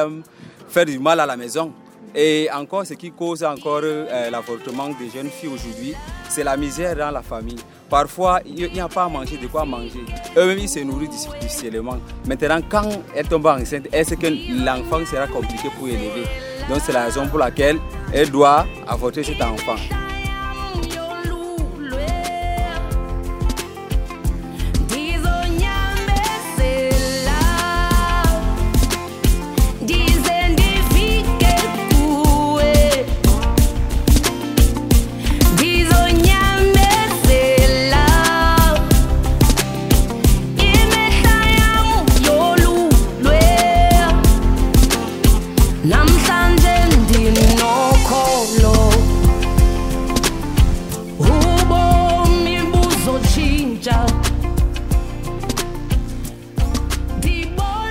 faire 0.69 0.87
du 0.87 0.99
mal 0.99 1.21
à 1.21 1.26
la 1.26 1.37
maison. 1.37 1.73
Et 2.16 2.49
encore, 2.52 2.85
ce 2.85 2.95
qui 2.95 3.12
cause 3.12 3.45
encore 3.45 3.83
euh, 3.85 4.30
l'avortement 4.30 4.88
des 4.88 5.09
jeunes 5.14 5.30
filles 5.30 5.50
aujourd'hui, 5.50 5.95
c'est 6.28 6.42
la 6.42 6.57
misère 6.57 6.97
dans 6.97 7.12
la 7.12 7.23
famille. 7.23 7.61
Parfois, 7.90 8.40
il 8.47 8.73
n'y 8.73 8.80
a 8.80 8.88
pas 8.88 9.04
à 9.04 9.09
manger, 9.09 9.37
de 9.37 9.49
quoi 9.49 9.64
manger. 9.64 10.04
Eux-mêmes, 10.37 10.61
ils 10.61 10.68
se 10.68 10.78
nourrissent 10.78 11.28
difficilement. 11.40 11.99
Maintenant, 12.25 12.61
quand 12.68 12.88
elle 13.16 13.26
tombe 13.26 13.47
enceinte, 13.47 13.88
est-ce 13.92 14.14
que 14.14 14.28
l'enfant 14.64 15.04
sera 15.04 15.26
compliqué 15.26 15.68
pour 15.76 15.88
élever? 15.88 16.25
Donc, 16.68 16.78
c'est 16.85 16.92
la 16.92 17.06
raison 17.06 17.26
pour 17.26 17.40
laquelle 17.40 17.78
elle 18.12 18.30
doit 18.30 18.64
avorter 18.87 19.25
cet 19.25 19.42
enfant. 19.42 19.75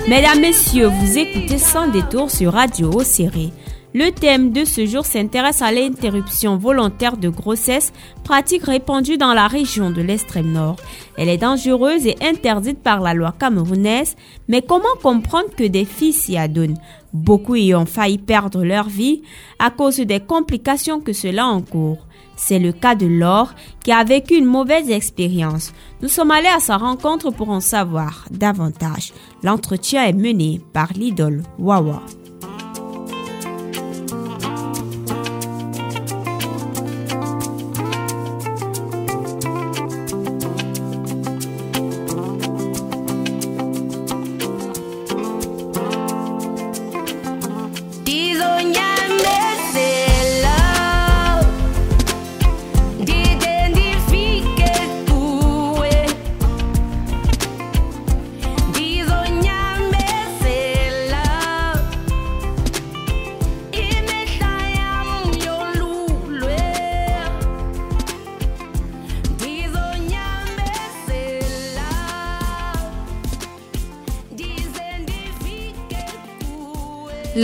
Mesdames, 0.10 0.42
Messieurs, 0.42 0.88
vous 0.88 1.20
écoutez 1.20 1.60
Sans 1.60 1.88
détour 1.88 2.32
sur 2.32 2.54
Radio 2.54 3.04
Série. 3.04 3.54
Le 3.94 4.10
thème 4.10 4.52
de 4.52 4.66
ce 4.66 4.88
jour 4.88 5.06
s'intéresse 5.06 5.62
à 5.62 5.72
l'interruption 5.72 6.58
volontaire 6.58 7.16
de 7.16 7.30
grossesse, 7.30 7.94
pratique 8.24 8.64
répandue 8.64 9.18
dans 9.18 9.36
la 9.36 9.46
région 9.46 9.92
de 9.92 10.02
l'extrême 10.02 10.52
nord. 10.52 10.78
Elle 11.16 11.30
est 11.30 11.38
dangereuse 11.38 12.08
et 12.08 12.18
interdite 12.24 12.80
par 12.80 13.02
la 13.02 13.14
loi 13.14 13.36
camerounaise, 13.40 14.16
mais 14.48 14.64
comment 14.64 14.88
comprendre 15.04 15.50
que 15.56 15.68
des 15.68 15.86
filles 15.86 16.14
s'y 16.14 16.38
adonnent? 16.38 16.80
Beaucoup 17.14 17.56
y 17.56 17.76
ont 17.76 17.86
failli 17.86 18.18
perdre 18.18 18.64
leur 18.64 18.90
vie 18.90 19.22
à 19.60 19.70
cause 19.70 19.98
des 19.98 20.20
complications 20.20 21.02
que 21.02 21.14
cela 21.14 21.46
encourt. 21.46 22.08
C'est 22.42 22.58
le 22.58 22.72
cas 22.72 22.96
de 22.96 23.06
Laure 23.06 23.54
qui 23.84 23.92
a 23.92 24.04
vécu 24.06 24.36
une 24.36 24.46
mauvaise 24.46 24.90
expérience. 24.90 25.74
Nous 26.02 26.08
sommes 26.08 26.32
allés 26.32 26.48
à 26.48 26.62
sa 26.62 26.78
rencontre 26.78 27.32
pour 27.32 27.50
en 27.50 27.60
savoir 27.60 28.26
davantage. 28.32 29.12
L'entretien 29.44 30.06
est 30.06 30.14
mené 30.14 30.62
par 30.72 30.94
l'idole 30.94 31.44
Wawa. 31.60 32.02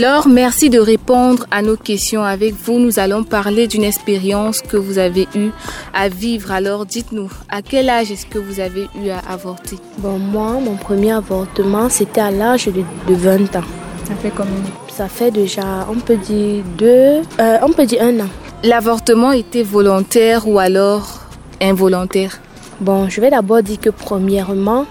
Alors, 0.08 0.28
merci 0.28 0.70
de 0.70 0.78
répondre 0.78 1.46
à 1.50 1.62
nos 1.62 1.76
questions 1.76 2.22
avec 2.22 2.54
vous. 2.54 2.78
Nous 2.78 3.00
allons 3.00 3.24
parler 3.24 3.66
d'une 3.66 3.82
expérience 3.82 4.60
que 4.62 4.76
vous 4.76 4.98
avez 4.98 5.26
eue 5.34 5.50
à 5.92 6.08
vivre. 6.08 6.52
Alors, 6.52 6.86
dites-nous, 6.86 7.28
à 7.48 7.60
quel 7.60 7.90
âge 7.90 8.12
est-ce 8.12 8.24
que 8.24 8.38
vous 8.38 8.60
avez 8.60 8.86
eu 9.02 9.08
à 9.08 9.18
avorter? 9.28 9.78
Bon, 9.98 10.16
moi, 10.16 10.60
mon 10.64 10.76
premier 10.76 11.10
avortement, 11.10 11.88
c'était 11.88 12.20
à 12.20 12.30
l'âge 12.30 12.66
de, 12.66 12.84
20 13.08 13.56
ans. 13.56 13.64
Ça 14.04 14.14
fait 14.22 14.30
combien? 14.30 14.54
Ça 14.86 15.08
fait 15.08 15.32
déjà, 15.32 15.88
on 15.90 15.98
peut 15.98 16.18
dire 16.18 16.62
deux, 16.78 17.22
euh, 17.40 17.58
on 17.62 17.72
peut 17.72 17.86
dire 17.86 18.02
un 18.02 18.20
an. 18.20 18.28
L'avortement 18.62 19.32
était 19.32 19.64
volontaire 19.64 20.46
ou 20.46 20.60
alors 20.60 21.22
involontaire? 21.60 22.38
Bon, 22.80 23.08
je 23.08 23.20
vais 23.20 23.30
d'abord 23.30 23.60
dire 23.60 23.80
que 23.80 23.90
premièrement, 23.90 24.86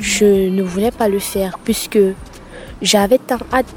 je 0.00 0.48
ne 0.48 0.64
voulais 0.64 0.90
pas 0.90 1.06
le 1.06 1.20
faire 1.20 1.60
puisque 1.62 2.00
j'avais 2.82 3.18
tant 3.18 3.38
hâte 3.52 3.72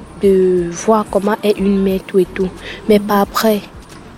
voir 0.71 1.05
comment 1.09 1.35
est 1.43 1.57
une 1.57 1.81
mère, 1.81 2.01
tout 2.05 2.19
et 2.19 2.25
tout. 2.25 2.49
Mais 2.89 2.99
pas 2.99 3.21
après. 3.21 3.61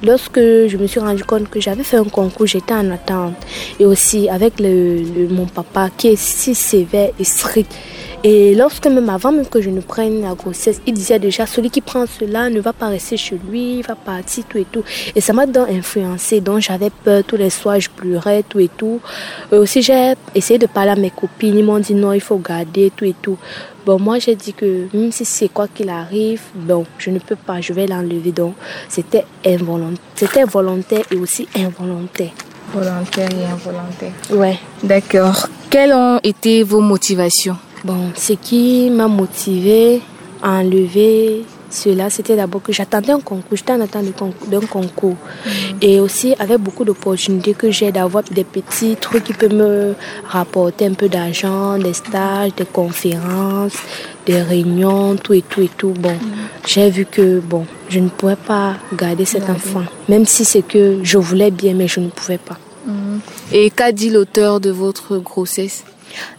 Lorsque 0.03 0.39
je 0.39 0.77
me 0.77 0.85
suis 0.85 0.99
rendu 0.99 1.23
compte 1.23 1.49
que 1.49 1.59
j'avais 1.59 1.83
fait 1.83 1.97
un 1.97 2.03
concours, 2.03 2.45
j'étais 2.45 2.73
en 2.73 2.91
attente. 2.91 3.33
Et 3.79 3.85
aussi 3.85 4.29
avec 4.29 4.59
le, 4.59 5.27
mon 5.29 5.45
papa 5.47 5.89
qui 5.95 6.09
est 6.09 6.15
si 6.15 6.53
sévère 6.53 7.09
et 7.19 7.23
strict. 7.23 7.73
Et 8.23 8.55
lorsque 8.55 8.87
même 8.87 9.09
avant 9.09 9.31
même 9.31 9.45
que 9.45 9.61
je 9.61 9.69
ne 9.69 9.79
prenne 9.79 10.21
la 10.21 10.33
grossesse, 10.33 10.81
il 10.87 10.93
disait 10.93 11.19
déjà 11.19 11.45
celui 11.45 11.69
qui 11.69 11.81
prend 11.81 12.05
cela 12.07 12.49
ne 12.49 12.59
va 12.59 12.73
pas 12.73 12.87
rester 12.87 13.15
chez 13.15 13.39
lui, 13.49 13.77
il 13.77 13.83
va 13.83 13.95
partir 13.95 14.43
tout 14.49 14.57
et 14.57 14.65
tout. 14.65 14.83
Et 15.15 15.21
ça 15.21 15.33
m'a 15.33 15.45
donc 15.45 15.69
influencé, 15.69 16.41
donc 16.41 16.61
j'avais 16.61 16.89
peur 16.89 17.23
tous 17.25 17.37
les 17.37 17.51
soirs, 17.51 17.79
je 17.79 17.89
pleurais 17.89 18.43
tout 18.43 18.59
et 18.59 18.69
tout. 18.75 18.99
Et 19.51 19.55
aussi 19.55 19.81
j'ai 19.83 20.13
essayé 20.33 20.57
de 20.57 20.65
parler 20.65 20.91
à 20.91 20.95
mes 20.95 21.11
copines, 21.11 21.57
ils 21.57 21.63
m'ont 21.63 21.79
dit 21.79 21.93
non, 21.93 22.11
il 22.11 22.21
faut 22.21 22.37
garder 22.37 22.91
tout 22.95 23.05
et 23.05 23.15
tout. 23.21 23.37
Bon, 23.85 23.99
moi 23.99 24.17
j'ai 24.17 24.35
dit 24.35 24.53
que 24.53 24.87
même 24.93 25.11
si 25.11 25.23
c'est 25.23 25.49
quoi 25.49 25.67
qu'il 25.67 25.89
arrive, 25.89 26.41
bon, 26.55 26.85
je 26.97 27.11
ne 27.11 27.19
peux 27.19 27.35
pas, 27.37 27.61
je 27.61 27.71
vais 27.71 27.85
l'enlever. 27.85 28.31
Donc 28.31 28.55
c'était 28.89 29.25
involontaire, 29.45 29.99
c'était 30.15 30.43
volontaire 30.43 31.03
et 31.11 31.15
aussi 31.17 31.47
involontaire. 31.55 32.31
Volontaire 32.73 33.29
et 33.31 33.45
involontaire. 33.45 34.11
Ouais. 34.31 34.57
D'accord. 34.83 35.47
Quelles 35.69 35.93
ont 35.93 36.19
été 36.23 36.63
vos 36.63 36.81
motivations? 36.81 37.57
Bon, 37.83 38.11
ce 38.15 38.33
qui 38.33 38.89
m'a 38.89 39.07
motivé 39.07 40.01
à 40.41 40.59
enlever 40.59 41.43
cela, 41.69 42.09
c'était 42.09 42.35
d'abord 42.35 42.61
que 42.63 42.71
j'attendais 42.71 43.11
un 43.11 43.19
concours, 43.19 43.57
j'étais 43.57 43.73
en 43.73 43.81
attente 43.81 44.05
d'un 44.47 44.61
concours. 44.61 45.15
Mm. 45.45 45.49
Et 45.81 45.99
aussi 45.99 46.33
avec 46.39 46.59
beaucoup 46.59 46.85
d'opportunités 46.85 47.53
que 47.53 47.69
j'ai 47.71 47.91
d'avoir 47.91 48.23
des 48.23 48.43
petits 48.43 48.95
trucs 48.95 49.25
qui 49.25 49.33
peuvent 49.33 49.53
me 49.53 49.93
rapporter 50.25 50.85
un 50.85 50.93
peu 50.93 51.09
d'argent, 51.09 51.77
des 51.77 51.93
stages, 51.93 52.55
des 52.55 52.65
conférences, 52.65 53.77
des 54.25 54.41
réunions, 54.41 55.15
tout 55.15 55.33
et 55.33 55.41
tout 55.41 55.61
et 55.61 55.69
tout. 55.77 55.93
Bon, 55.97 56.13
mm. 56.13 56.31
j'ai 56.65 56.89
vu 56.89 57.05
que 57.05 57.39
bon, 57.39 57.65
je 57.89 57.99
ne 57.99 58.09
pouvais 58.09 58.35
pas 58.37 58.75
garder 58.93 59.25
cet 59.25 59.49
enfant, 59.49 59.83
même 60.09 60.25
si 60.25 60.45
c'est 60.45 60.63
que 60.63 60.99
je 61.03 61.17
voulais 61.17 61.51
bien, 61.51 61.73
mais 61.73 61.87
je 61.87 61.99
ne 61.99 62.09
pouvais 62.09 62.39
pas. 62.39 62.57
Mm. 62.85 63.19
Et 63.51 63.69
qu'a 63.69 63.91
dit 63.91 64.09
l'auteur 64.09 64.59
de 64.59 64.71
votre 64.71 65.17
grossesse? 65.17 65.83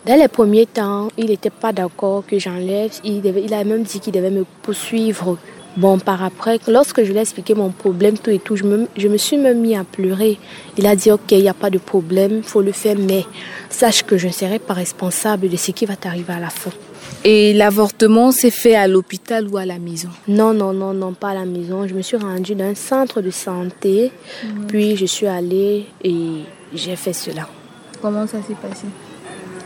Dans 0.07 0.15
les 0.15 0.29
premiers 0.29 0.67
temps, 0.67 1.09
il 1.17 1.27
n'était 1.27 1.51
pas 1.51 1.73
d'accord 1.73 2.25
que 2.27 2.39
j'enlève. 2.39 2.91
Il, 3.05 3.25
il 3.25 3.55
a 3.55 3.65
même 3.65 3.83
dit 3.83 4.01
qu'il 4.01 4.13
devait 4.13 4.31
me 4.31 4.45
poursuivre. 4.63 5.39
Bon, 5.77 5.99
par 5.99 6.25
après, 6.25 6.59
lorsque 6.67 7.05
je 7.05 7.13
lui 7.13 7.19
ai 7.19 7.21
expliqué 7.21 7.55
mon 7.55 7.71
problème, 7.71 8.19
tout 8.19 8.31
et 8.31 8.41
tout, 8.41 8.57
je 8.57 8.65
me, 8.65 8.89
je 8.97 9.07
me 9.07 9.17
suis 9.17 9.37
même 9.37 9.61
mis 9.61 9.77
à 9.77 9.85
pleurer. 9.85 10.37
Il 10.77 10.87
a 10.87 10.97
dit, 10.97 11.13
OK, 11.13 11.31
il 11.31 11.43
n'y 11.43 11.49
a 11.49 11.55
pas 11.55 11.71
de 11.71 11.79
problème, 11.79 12.39
il 12.39 12.43
faut 12.43 12.63
le 12.63 12.73
faire, 12.73 12.97
mais 12.99 13.25
sache 13.71 14.03
que 14.03 14.19
je 14.19 14.27
ne 14.27 14.33
serai 14.33 14.59
pas 14.59 14.75
responsable 14.75 15.49
de 15.49 15.57
ce 15.57 15.71
qui 15.71 15.87
va 15.87 15.95
t'arriver 15.95 16.33
à 16.33 16.41
la 16.41 16.51
fin. 16.51 16.73
Et 17.23 17.53
l'avortement 17.53 18.33
s'est 18.33 18.51
fait 18.51 18.75
à 18.75 18.89
l'hôpital 18.89 19.47
ou 19.49 19.57
à 19.57 19.67
la 19.67 19.79
maison? 19.79 20.09
Non, 20.27 20.53
non, 20.53 20.73
non, 20.73 20.95
non, 20.95 21.13
pas 21.13 21.29
à 21.31 21.35
la 21.35 21.45
maison. 21.45 21.87
Je 21.87 21.95
me 21.95 22.03
suis 22.03 22.17
rendue 22.17 22.57
dans 22.57 22.65
un 22.65 22.75
centre 22.75 23.21
de 23.21 23.31
santé, 23.31 24.11
puis 24.67 24.97
je 24.97 25.07
suis 25.07 25.27
allée 25.27 25.87
et 26.03 26.43
j'ai 26.75 26.97
fait 26.97 27.13
cela. 27.13 27.49
Comment 28.03 28.27
ça 28.27 28.39
s'est 28.39 28.55
passé? 28.55 28.87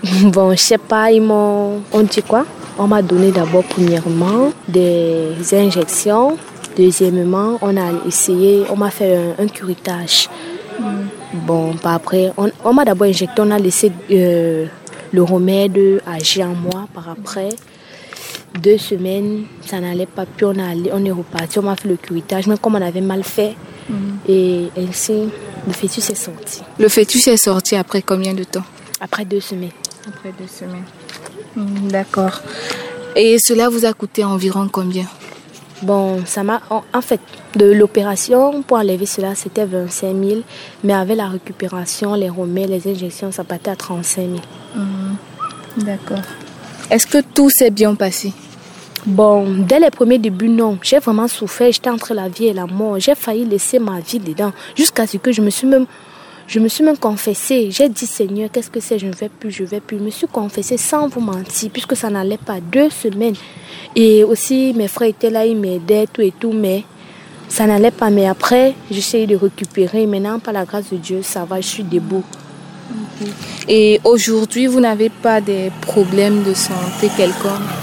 Bon, 0.24 0.50
je 0.52 0.56
sais 0.56 0.78
pas, 0.78 1.10
ils 1.12 1.22
m'ont. 1.22 1.80
On 1.92 2.02
dit 2.02 2.22
quoi? 2.22 2.44
On 2.78 2.86
m'a 2.86 3.02
donné 3.02 3.30
d'abord, 3.30 3.64
premièrement, 3.64 4.52
des 4.66 5.34
injections. 5.52 6.36
Deuxièmement, 6.76 7.58
on 7.60 7.76
a 7.76 7.90
essayé, 8.06 8.64
on 8.70 8.76
m'a 8.76 8.90
fait 8.90 9.34
un, 9.38 9.46
curitage. 9.46 10.28
Mm. 10.80 10.84
Bon, 11.46 11.74
pas 11.74 11.94
après, 11.94 12.32
on, 12.36 12.72
m'a 12.72 12.84
d'abord 12.84 13.06
injecté, 13.06 13.42
on 13.42 13.50
a 13.50 13.58
laissé 13.58 13.92
euh, 14.10 14.66
le 15.12 15.22
remède 15.22 15.78
agir 16.06 16.46
en 16.46 16.54
moi. 16.54 16.88
Par 16.92 17.08
après, 17.10 17.50
deux 18.60 18.78
semaines, 18.78 19.44
ça 19.64 19.80
n'allait 19.80 20.06
pas, 20.06 20.24
puis 20.26 20.46
on, 20.46 20.58
a, 20.58 20.74
on 20.92 21.04
est 21.04 21.10
reparti, 21.10 21.58
on 21.58 21.62
m'a 21.62 21.76
fait 21.76 21.88
le 21.88 21.96
curitage, 21.96 22.46
mais 22.46 22.56
comme 22.56 22.74
on 22.74 22.82
avait 22.82 23.00
mal 23.00 23.22
fait, 23.22 23.54
mm. 23.88 23.94
et 24.28 24.68
ainsi, 24.78 25.28
le 25.66 25.72
fœtus 25.72 26.10
est 26.10 26.14
sorti. 26.14 26.62
Le 26.78 26.88
fœtus 26.88 27.28
est 27.28 27.36
sorti 27.36 27.76
après 27.76 28.02
combien 28.02 28.34
de 28.34 28.44
temps? 28.44 28.64
Après 29.00 29.24
deux 29.24 29.40
semaines. 29.40 29.70
Après 30.08 30.32
deux 30.38 30.48
semaines. 30.48 30.84
Hmm, 31.56 31.88
d'accord. 31.88 32.40
Et 33.14 33.38
cela 33.38 33.68
vous 33.68 33.84
a 33.84 33.92
coûté 33.92 34.24
environ 34.24 34.68
combien? 34.70 35.06
Bon, 35.82 36.24
ça 36.26 36.42
m'a. 36.42 36.60
En 36.70 37.00
fait, 37.00 37.20
de 37.56 37.66
l'opération 37.66 38.62
pour 38.62 38.78
enlever 38.78 39.06
cela, 39.06 39.34
c'était 39.34 39.64
25 39.64 40.14
000. 40.16 40.40
Mais 40.84 40.92
avec 40.92 41.16
la 41.16 41.28
récupération, 41.28 42.14
les 42.14 42.28
remèdes, 42.28 42.70
les 42.70 42.88
injections, 42.88 43.32
ça 43.32 43.44
partait 43.44 43.70
à 43.70 43.76
35 43.76 44.22
000. 44.22 44.36
Hmm, 44.76 45.16
d'accord. 45.84 46.22
Est-ce 46.90 47.06
que 47.06 47.18
tout 47.18 47.50
s'est 47.50 47.70
bien 47.70 47.94
passé? 47.94 48.32
Bon, 49.04 49.46
dès 49.66 49.80
les 49.80 49.90
premiers 49.90 50.18
débuts, 50.18 50.48
non. 50.48 50.78
J'ai 50.82 51.00
vraiment 51.00 51.26
souffert. 51.26 51.72
J'étais 51.72 51.90
entre 51.90 52.14
la 52.14 52.28
vie 52.28 52.46
et 52.46 52.52
la 52.52 52.66
mort. 52.66 53.00
J'ai 53.00 53.16
failli 53.16 53.44
laisser 53.44 53.78
ma 53.80 53.98
vie 54.00 54.20
dedans. 54.20 54.52
Jusqu'à 54.76 55.06
ce 55.06 55.16
que 55.16 55.32
je 55.32 55.42
me 55.42 55.50
suis 55.50 55.66
même 55.66 55.86
je 56.46 56.58
me 56.58 56.68
suis 56.68 56.84
même 56.84 56.98
confessée. 56.98 57.70
J'ai 57.70 57.88
dit, 57.88 58.06
Seigneur, 58.06 58.50
qu'est-ce 58.50 58.70
que 58.70 58.80
c'est? 58.80 58.98
Je 58.98 59.06
ne 59.06 59.12
vais 59.12 59.28
plus, 59.28 59.50
je 59.50 59.62
ne 59.62 59.68
vais 59.68 59.80
plus. 59.80 59.98
Je 59.98 60.02
me 60.02 60.10
suis 60.10 60.26
confessée 60.26 60.76
sans 60.76 61.08
vous 61.08 61.20
mentir, 61.20 61.70
puisque 61.72 61.96
ça 61.96 62.10
n'allait 62.10 62.38
pas. 62.38 62.60
Deux 62.60 62.90
semaines. 62.90 63.36
Et 63.94 64.24
aussi, 64.24 64.72
mes 64.76 64.88
frères 64.88 65.08
étaient 65.08 65.30
là, 65.30 65.46
ils 65.46 65.56
m'aidaient, 65.56 66.06
tout 66.12 66.20
et 66.22 66.32
tout, 66.38 66.52
mais 66.52 66.84
ça 67.48 67.66
n'allait 67.66 67.90
pas. 67.90 68.10
Mais 68.10 68.26
après, 68.26 68.74
j'essayais 68.90 69.26
de 69.26 69.36
récupérer. 69.36 70.06
Maintenant, 70.06 70.38
par 70.38 70.54
la 70.54 70.64
grâce 70.64 70.90
de 70.90 70.96
Dieu, 70.96 71.20
ça 71.22 71.44
va, 71.44 71.60
je 71.60 71.68
suis 71.68 71.84
debout. 71.84 72.24
Et 73.68 74.00
aujourd'hui, 74.04 74.66
vous 74.66 74.80
n'avez 74.80 75.08
pas 75.08 75.40
de 75.40 75.70
problèmes 75.80 76.42
de 76.42 76.54
santé 76.54 77.08
quelconque? 77.16 77.81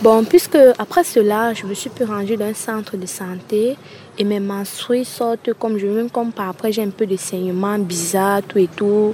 Bon, 0.00 0.22
puisque 0.22 0.58
après 0.78 1.02
cela, 1.02 1.52
je 1.54 1.66
me 1.66 1.74
suis 1.74 1.90
pu 1.90 2.04
ranger 2.04 2.36
dans 2.36 2.44
un 2.44 2.54
centre 2.54 2.96
de 2.96 3.06
santé 3.06 3.76
et 4.16 4.22
mes 4.22 4.38
menstrues 4.38 5.04
sortent 5.04 5.52
comme 5.58 5.76
je 5.76 5.86
veux, 5.86 5.94
même 5.94 6.10
comme 6.10 6.30
par 6.30 6.50
après 6.50 6.70
j'ai 6.70 6.84
un 6.84 6.90
peu 6.90 7.04
de 7.04 7.16
saignement 7.16 7.76
bizarre, 7.80 8.42
tout 8.46 8.58
et 8.58 8.68
tout. 8.68 9.12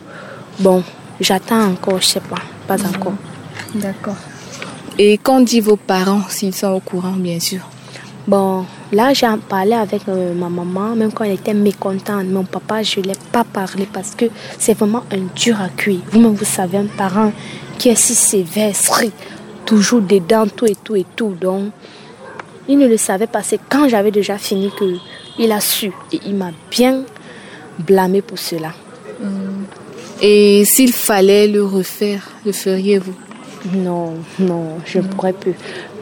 Bon, 0.58 0.82
j'attends 1.18 1.70
encore, 1.70 2.02
je 2.02 2.06
sais 2.06 2.20
pas, 2.20 2.42
pas 2.68 2.76
mhm. 2.76 2.86
encore. 2.94 3.14
D'accord. 3.74 4.16
Et 4.98 5.16
qu'ont 5.16 5.40
dit 5.40 5.60
vos 5.60 5.76
parents, 5.76 6.22
s'ils 6.28 6.54
sont 6.54 6.72
au 6.72 6.80
courant, 6.80 7.12
bien 7.16 7.40
sûr? 7.40 7.60
Bon, 8.26 8.66
là 8.92 9.14
j'ai 9.14 9.26
parlé 9.48 9.72
avec 9.72 10.02
euh, 10.08 10.34
ma 10.34 10.50
maman, 10.50 10.94
même 10.94 11.12
quand 11.12 11.24
elle 11.24 11.32
était 11.32 11.54
mécontente. 11.54 12.26
Mon 12.26 12.44
papa, 12.44 12.82
je 12.82 13.00
ne 13.00 13.06
l'ai 13.06 13.18
pas 13.32 13.44
parlé 13.44 13.88
parce 13.90 14.14
que 14.14 14.26
c'est 14.58 14.74
vraiment 14.74 15.04
un 15.10 15.22
dur 15.34 15.58
à 15.62 15.70
cuire. 15.70 16.00
Vous-même, 16.12 16.34
vous 16.34 16.44
savez, 16.44 16.76
un 16.76 16.86
parent 16.86 17.32
qui 17.78 17.88
est 17.88 17.94
si 17.94 18.14
sévère, 18.14 18.76
strict 18.76 19.14
toujours 19.64 20.00
dedans, 20.00 20.46
tout 20.46 20.66
et 20.66 20.76
tout 20.76 20.96
et 20.96 21.06
tout. 21.16 21.34
Donc, 21.40 21.72
il 22.68 22.78
ne 22.78 22.86
le 22.86 22.96
savait 22.96 23.26
pas. 23.26 23.42
C'est 23.42 23.60
quand 23.68 23.88
j'avais 23.88 24.10
déjà 24.10 24.38
fini 24.38 24.70
que 24.78 24.96
il 25.38 25.52
a 25.52 25.60
su. 25.60 25.92
Et 26.12 26.20
il 26.26 26.34
m'a 26.34 26.50
bien 26.70 27.02
blâmé 27.78 28.22
pour 28.22 28.38
cela. 28.38 28.72
Hmm. 29.20 29.64
Et 30.22 30.64
s'il 30.64 30.92
fallait 30.92 31.48
le 31.48 31.64
refaire, 31.64 32.28
le 32.46 32.52
feriez-vous? 32.52 33.14
Non, 33.74 34.14
non, 34.38 34.78
je 34.84 34.98
ne 34.98 35.08
pourrais 35.08 35.32
plus. 35.32 35.54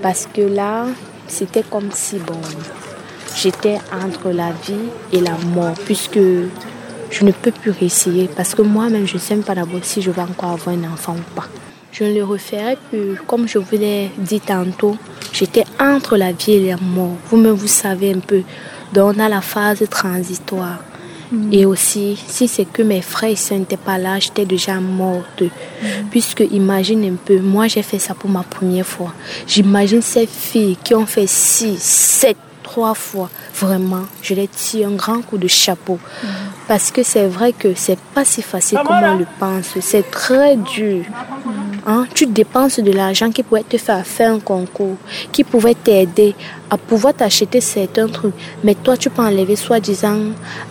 Parce 0.03 0.29
que 0.33 0.43
là, 0.43 0.87
c'était 1.29 1.63
comme 1.63 1.91
si, 1.93 2.19
bon, 2.19 2.41
j'étais 3.37 3.79
entre 4.05 4.31
la 4.31 4.51
vie 4.67 4.89
et 5.13 5.21
la 5.21 5.37
mort. 5.55 5.75
Puisque 5.85 6.21
je 7.11 7.25
ne 7.25 7.33
peux 7.33 7.53
plus 7.53 7.71
réessayer. 7.71 8.29
Parce 8.37 8.55
que 8.55 8.63
moi-même, 8.63 9.07
je 9.07 9.15
ne 9.15 9.19
sais 9.19 9.35
même 9.35 9.45
pas 9.45 9.55
d'abord 9.55 9.81
si 9.83 10.03
je 10.03 10.11
vais 10.11 10.23
encore 10.23 10.51
avoir 10.51 10.77
un 10.77 10.93
enfant 10.93 11.15
ou 11.15 11.35
pas 11.35 11.49
je 11.93 12.05
ne 12.05 12.15
le 12.15 12.25
referai 12.25 12.77
plus. 12.89 13.17
Comme 13.27 13.47
je 13.47 13.59
vous 13.59 13.77
l'ai 13.77 14.11
dit 14.19 14.41
tantôt, 14.41 14.97
j'étais 15.33 15.65
entre 15.79 16.17
la 16.17 16.33
vie 16.33 16.53
et 16.53 16.71
la 16.71 16.77
mort. 16.79 17.17
Vous-même, 17.31 17.53
vous 17.53 17.69
savez 17.69 18.13
un 18.13 18.21
peu. 18.21 18.43
Donc, 18.93 19.15
on 19.17 19.21
a 19.21 19.29
la 19.29 19.41
phase 19.41 19.85
transitoire. 19.91 20.79
Mm. 21.31 21.53
Et 21.53 21.67
aussi, 21.67 22.23
si 22.27 22.47
c'est 22.49 22.65
que 22.65 22.83
mes 22.83 23.01
frères 23.01 23.37
n'étaient 23.53 23.77
pas 23.77 23.99
là, 23.99 24.19
j'étais 24.19 24.45
déjà 24.45 24.81
morte. 24.81 25.43
Mm. 25.43 25.87
Puisque, 26.11 26.45
imagine 26.51 27.05
un 27.05 27.17
peu, 27.17 27.39
moi 27.41 27.69
j'ai 27.69 27.83
fait 27.83 27.99
ça 27.99 28.15
pour 28.15 28.31
ma 28.31 28.43
première 28.43 28.87
fois. 28.87 29.13
J'imagine 29.47 30.03
ces 30.03 30.27
filles 30.27 30.77
qui 30.83 30.95
ont 30.95 31.07
fait 31.07 31.27
six, 31.27 31.79
sept, 31.79 32.37
trois 32.63 32.95
fois. 32.95 33.31
Vraiment, 33.55 34.05
je 34.23 34.35
les 34.35 34.49
tire 34.49 34.89
un 34.89 34.93
grand 34.93 35.23
coup 35.23 35.39
de 35.39 35.49
chapeau. 35.49 35.99
Mm. 36.23 36.27
Parce 36.69 36.91
que 36.91 37.03
c'est 37.03 37.27
vrai 37.27 37.53
que 37.53 37.75
c'est 37.75 37.99
pas 38.15 38.25
si 38.25 38.43
facile 38.43 38.79
comme 38.87 39.03
on 39.03 39.17
le 39.17 39.27
pense. 39.39 39.79
C'est 39.81 40.11
très 40.11 40.57
dur. 40.57 41.05
Hein? 41.87 42.07
Tu 42.15 42.27
dépenses 42.27 42.79
de 42.81 42.93
l'argent 42.93 43.31
qui 43.31 43.43
pourrait 43.43 43.65
te 43.69 43.77
faire 43.77 44.07
faire 44.07 44.33
un 44.33 44.39
concours, 44.39 44.97
qui 45.33 45.45
pouvait 45.45 45.75
t'aider 45.75 46.35
à 46.71 46.79
pouvoir 46.79 47.15
t'acheter 47.15 47.61
certains 47.61 48.09
trucs. 48.09 48.35
Mais 48.65 48.75
toi, 48.75 48.97
tu 48.97 49.11
peux 49.11 49.23
enlever 49.23 49.57
soi-disant 49.57 50.19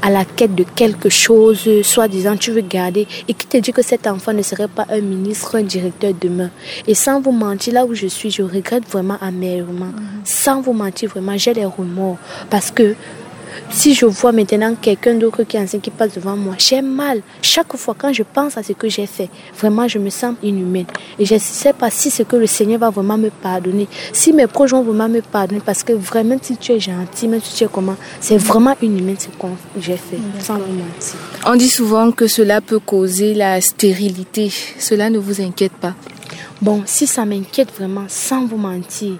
à 0.01 0.09
la 0.09 0.25
quête 0.25 0.55
de 0.55 0.63
quelque 0.63 1.09
chose, 1.09 1.67
soi-disant 1.83 2.37
tu 2.37 2.51
veux 2.51 2.61
garder, 2.61 3.07
et 3.27 3.33
qui 3.33 3.45
te 3.45 3.57
dit 3.57 3.71
que 3.71 3.81
cet 3.81 4.07
enfant 4.07 4.33
ne 4.33 4.41
serait 4.41 4.67
pas 4.67 4.85
un 4.89 5.01
ministre, 5.01 5.55
un 5.57 5.63
directeur 5.63 6.13
demain. 6.19 6.49
Et 6.87 6.95
sans 6.95 7.21
vous 7.21 7.31
mentir, 7.31 7.73
là 7.73 7.85
où 7.85 7.93
je 7.93 8.07
suis, 8.07 8.31
je 8.31 8.41
regrette 8.41 8.87
vraiment 8.89 9.17
amèrement. 9.21 9.85
Mhm. 9.85 10.21
Sans 10.23 10.61
vous 10.61 10.73
mentir, 10.73 11.09
vraiment, 11.09 11.37
j'ai 11.37 11.53
des 11.53 11.65
remords. 11.65 12.17
Parce 12.49 12.71
que 12.71 12.95
si 13.69 13.93
je 13.93 14.05
vois 14.05 14.31
maintenant 14.31 14.75
quelqu'un 14.75 15.15
d'autre 15.15 15.43
qui 15.43 15.57
est 15.57 15.81
qui 15.81 15.89
passe 15.89 16.13
devant 16.13 16.35
moi, 16.35 16.55
j'ai 16.57 16.81
mal. 16.81 17.21
Chaque 17.41 17.75
fois 17.77 17.95
quand 17.97 18.13
je 18.13 18.23
pense 18.23 18.57
à 18.57 18.63
ce 18.63 18.73
que 18.73 18.89
j'ai 18.89 19.07
fait, 19.07 19.29
vraiment 19.57 19.87
je 19.87 19.99
me 19.99 20.09
sens 20.09 20.35
inhumaine. 20.43 20.85
Et 21.19 21.25
je 21.25 21.35
ne 21.35 21.39
sais 21.39 21.73
pas 21.73 21.89
si 21.89 22.11
ce 22.11 22.23
que 22.23 22.35
le 22.35 22.47
Seigneur 22.47 22.79
va 22.79 22.89
vraiment 22.89 23.17
me 23.17 23.29
pardonner. 23.29 23.87
Si 24.13 24.33
mes 24.33 24.47
proches 24.47 24.71
vont 24.71 24.83
vraiment 24.83 25.09
me 25.09 25.21
pardonner. 25.21 25.61
Parce 25.63 25.83
que 25.83 25.93
vraiment, 25.93 26.37
si 26.41 26.57
tu 26.57 26.73
es 26.73 26.79
gentil, 26.79 27.27
même 27.27 27.41
si 27.41 27.55
tu 27.55 27.63
es 27.63 27.67
comment, 27.71 27.95
c'est 28.19 28.37
vraiment 28.37 28.75
inhumain 28.81 29.15
ce 29.17 29.27
que 29.27 29.47
j'ai 29.79 29.97
fait. 29.97 30.19
Sans 30.39 30.55
vous 30.55 30.73
mentir. 30.73 31.15
On 31.45 31.55
dit 31.55 31.69
souvent 31.69 32.11
que 32.11 32.27
cela 32.27 32.61
peut 32.61 32.79
causer 32.79 33.33
la 33.33 33.61
stérilité. 33.61 34.51
Cela 34.79 35.09
ne 35.09 35.19
vous 35.19 35.41
inquiète 35.41 35.73
pas? 35.73 35.93
Bon, 36.61 36.83
si 36.85 37.07
ça 37.07 37.25
m'inquiète 37.25 37.71
vraiment, 37.75 38.05
sans 38.07 38.45
vous 38.45 38.57
mentir, 38.57 39.13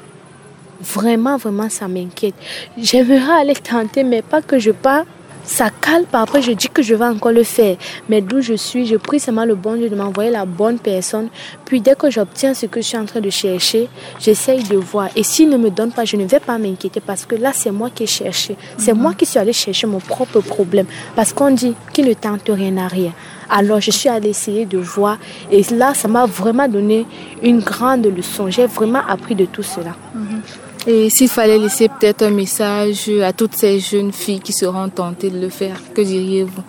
Vraiment, 0.81 1.37
vraiment, 1.37 1.69
ça 1.69 1.87
m'inquiète. 1.87 2.35
J'aimerais 2.77 3.41
aller 3.41 3.55
tenter, 3.55 4.03
mais 4.03 4.21
pas 4.21 4.41
que 4.41 4.59
je 4.59 4.71
pars. 4.71 5.03
Ça 5.43 5.69
calme, 5.69 6.05
après 6.13 6.41
je 6.43 6.51
dis 6.51 6.69
que 6.69 6.83
je 6.83 6.93
vais 6.93 7.05
encore 7.05 7.31
le 7.31 7.43
faire. 7.43 7.75
Mais 8.07 8.21
d'où 8.21 8.41
je 8.41 8.53
suis, 8.53 8.85
je 8.85 8.95
prie 8.95 9.19
seulement 9.19 9.43
le 9.43 9.55
bon 9.55 9.75
Dieu 9.75 9.89
de 9.89 9.95
m'envoyer 9.95 10.29
la 10.29 10.45
bonne 10.45 10.77
personne. 10.77 11.29
Puis 11.65 11.81
dès 11.81 11.95
que 11.95 12.11
j'obtiens 12.11 12.53
ce 12.53 12.67
que 12.67 12.79
je 12.79 12.85
suis 12.85 12.97
en 12.97 13.05
train 13.05 13.21
de 13.21 13.29
chercher, 13.31 13.89
j'essaye 14.19 14.63
de 14.63 14.77
voir. 14.77 15.09
Et 15.15 15.23
s'il 15.23 15.49
ne 15.49 15.57
me 15.57 15.71
donne 15.71 15.91
pas, 15.91 16.05
je 16.05 16.15
ne 16.15 16.25
vais 16.25 16.39
pas 16.39 16.59
m'inquiéter 16.59 16.99
parce 16.99 17.25
que 17.25 17.35
là, 17.35 17.51
c'est 17.53 17.71
moi 17.71 17.89
qui 17.89 18.03
ai 18.03 18.07
cherché. 18.07 18.55
C'est 18.77 18.93
moi 18.93 19.13
qui 19.15 19.25
suis 19.25 19.39
allé 19.39 19.51
chercher 19.51 19.87
mon 19.87 19.99
propre 19.99 20.41
problème. 20.41 20.85
Parce 21.15 21.33
qu'on 21.33 21.49
dit 21.49 21.73
qu'il 21.91 22.05
ne 22.05 22.13
tente 22.13 22.47
rien 22.47 22.77
à 22.77 22.87
rien. 22.87 23.11
Alors 23.49 23.81
je 23.81 23.91
suis 23.91 24.09
allée 24.09 24.29
essayer 24.29 24.65
de 24.65 24.77
voir. 24.77 25.17
Et 25.51 25.63
là, 25.73 25.93
ça 25.95 26.07
m'a 26.07 26.25
vraiment 26.27 26.67
donné 26.67 27.05
une 27.41 27.59
grande 27.59 28.05
leçon. 28.05 28.49
J'ai 28.49 28.67
vraiment 28.67 29.01
appris 29.07 29.33
de 29.35 29.45
tout 29.45 29.63
cela. 29.63 29.95
Mhm. 30.13 30.41
Et 30.87 31.11
s'il 31.11 31.29
fallait 31.29 31.59
laisser 31.59 31.89
peut-être 31.89 32.23
un 32.23 32.31
message 32.31 33.07
à 33.23 33.31
toutes 33.33 33.55
ces 33.55 33.79
jeunes 33.79 34.11
filles 34.11 34.39
qui 34.39 34.51
seront 34.51 34.89
tentées 34.89 35.29
de 35.29 35.39
le 35.39 35.49
faire, 35.49 35.79
que 35.93 36.01
diriez-vous? 36.01 36.63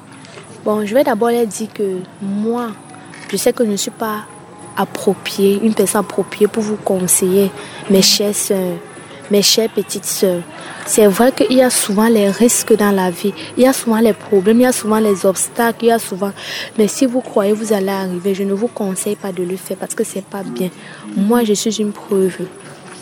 Bon, 0.64 0.85
je 0.85 0.92
vais 0.92 1.03
d'abord 1.03 1.31
leur 1.31 1.46
dire 1.46 1.68
que 1.72 1.96
moi, 2.20 2.68
je 3.31 3.37
sais 3.38 3.55
que 3.55 3.64
je 3.64 3.70
ne 3.70 3.77
suis 3.77 3.90
pas 3.90 4.27
appropriée, 4.77 5.61
une 5.62 5.72
personne 5.72 6.03
appropriée 6.03 6.46
pour 6.46 6.62
vous 6.62 6.77
conseiller, 6.77 7.51
mes 7.88 8.03
chères 8.03 8.35
soeurs, 8.35 8.77
mes 9.31 9.40
chères 9.40 9.70
petites 9.70 10.05
soeurs. 10.05 10.42
C'est 10.85 11.07
vrai 11.07 11.33
qu'il 11.33 11.57
y 11.57 11.62
a 11.62 11.70
souvent 11.70 12.09
les 12.09 12.29
risques 12.29 12.77
dans 12.77 12.94
la 12.94 13.11
vie, 13.11 13.33
il 13.57 13.62
y 13.62 13.66
a 13.66 13.72
souvent 13.72 14.01
les 14.01 14.12
problèmes, 14.12 14.61
il 14.61 14.64
y 14.64 14.66
a 14.66 14.72
souvent 14.72 14.98
les 14.98 15.25
obstacles, 15.25 15.87
il 15.87 15.88
y 15.88 15.90
a 15.90 15.98
souvent. 15.98 16.33
Mais 16.77 16.87
si 16.87 17.07
vous 17.07 17.22
croyez 17.22 17.55
vous 17.55 17.72
allez 17.72 17.88
arriver, 17.88 18.35
je 18.35 18.42
ne 18.42 18.53
vous 18.53 18.68
conseille 18.68 19.16
pas 19.16 19.33
de 19.33 19.42
le 19.42 19.57
faire 19.57 19.79
parce 19.79 19.94
que 19.94 20.05
c'est 20.05 20.25
pas 20.25 20.42
bien. 20.42 20.68
Moi, 21.16 21.44
je 21.44 21.55
suis 21.55 21.81
une 21.81 21.92
preuve. 21.92 22.37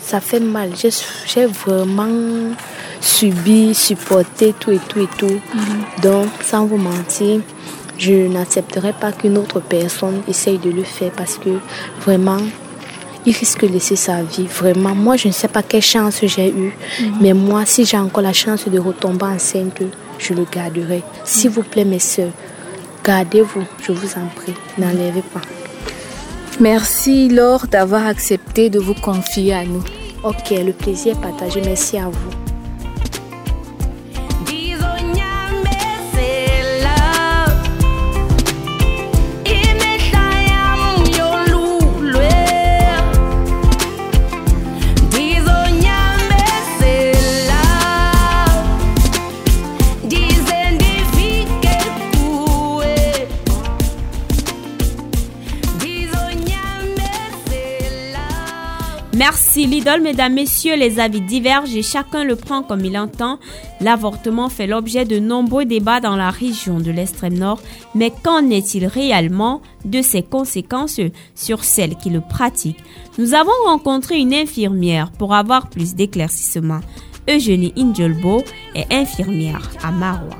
Ça 0.03 0.19
fait 0.19 0.39
mal. 0.39 0.71
J'ai 0.75 1.45
vraiment 1.45 2.55
subi, 2.99 3.73
supporté 3.73 4.53
tout 4.59 4.71
et 4.71 4.79
tout 4.87 4.99
et 4.99 5.07
tout. 5.17 5.39
Donc, 6.01 6.27
sans 6.43 6.65
vous 6.65 6.77
mentir, 6.77 7.41
je 7.97 8.27
n'accepterai 8.27 8.93
pas 8.93 9.11
qu'une 9.11 9.37
autre 9.37 9.59
personne 9.59 10.21
essaye 10.27 10.57
de 10.57 10.71
le 10.71 10.83
faire 10.83 11.11
parce 11.11 11.37
que 11.37 11.49
vraiment, 12.01 12.39
il 13.25 13.35
risque 13.35 13.61
de 13.61 13.67
laisser 13.67 13.95
sa 13.95 14.23
vie. 14.23 14.47
Vraiment, 14.47 14.95
moi, 14.95 15.15
je 15.15 15.27
ne 15.27 15.33
sais 15.33 15.47
pas 15.47 15.61
quelle 15.61 15.83
chance 15.83 16.19
j'ai 16.23 16.49
eue, 16.49 16.75
mais 17.21 17.33
moi, 17.33 17.65
si 17.65 17.85
j'ai 17.85 17.97
encore 17.97 18.23
la 18.23 18.33
chance 18.33 18.67
de 18.67 18.79
retomber 18.79 19.25
enceinte, 19.25 19.81
je 20.17 20.33
le 20.33 20.45
garderai. 20.51 21.03
S'il 21.23 21.51
vous 21.51 21.63
plaît, 21.63 21.85
mes 21.85 21.99
soeurs, 21.99 22.31
gardez-vous, 23.03 23.63
je 23.83 23.91
vous 23.91 24.17
en 24.17 24.25
prie, 24.35 24.53
n'enlèvez 24.77 25.23
pas. 25.33 25.41
Merci 26.61 27.27
Laure 27.27 27.65
d'avoir 27.65 28.05
accepté 28.05 28.69
de 28.69 28.77
vous 28.77 28.93
confier 28.93 29.51
à 29.51 29.65
nous. 29.65 29.83
Ok, 30.23 30.51
le 30.51 30.71
plaisir 30.71 31.19
partagé. 31.19 31.59
Merci 31.65 31.97
à 31.97 32.07
vous. 32.07 32.40
Merci 59.21 59.67
l'idole, 59.67 60.01
mesdames, 60.01 60.33
messieurs, 60.33 60.75
les 60.75 60.99
avis 60.99 61.21
divergent 61.21 61.75
et 61.75 61.83
chacun 61.83 62.23
le 62.23 62.35
prend 62.35 62.63
comme 62.63 62.83
il 62.83 62.97
entend. 62.97 63.37
L'avortement 63.79 64.49
fait 64.49 64.65
l'objet 64.65 65.05
de 65.05 65.19
nombreux 65.19 65.65
débats 65.65 65.99
dans 65.99 66.15
la 66.15 66.31
région 66.31 66.79
de 66.79 66.89
l'extrême 66.89 67.37
nord, 67.37 67.61
mais 67.93 68.11
qu'en 68.23 68.49
est-il 68.49 68.87
réellement 68.87 69.61
de 69.85 70.01
ses 70.01 70.23
conséquences 70.23 70.99
sur 71.35 71.63
celles 71.63 71.97
qui 71.97 72.09
le 72.09 72.21
pratiquent? 72.21 72.83
Nous 73.19 73.35
avons 73.35 73.51
rencontré 73.65 74.17
une 74.17 74.33
infirmière 74.33 75.11
pour 75.11 75.35
avoir 75.35 75.69
plus 75.69 75.93
d'éclaircissements. 75.93 76.81
Eugénie 77.29 77.75
Injolbo 77.77 78.41
est 78.73 78.91
infirmière 78.91 79.69
à 79.83 79.91
Marois. 79.91 80.39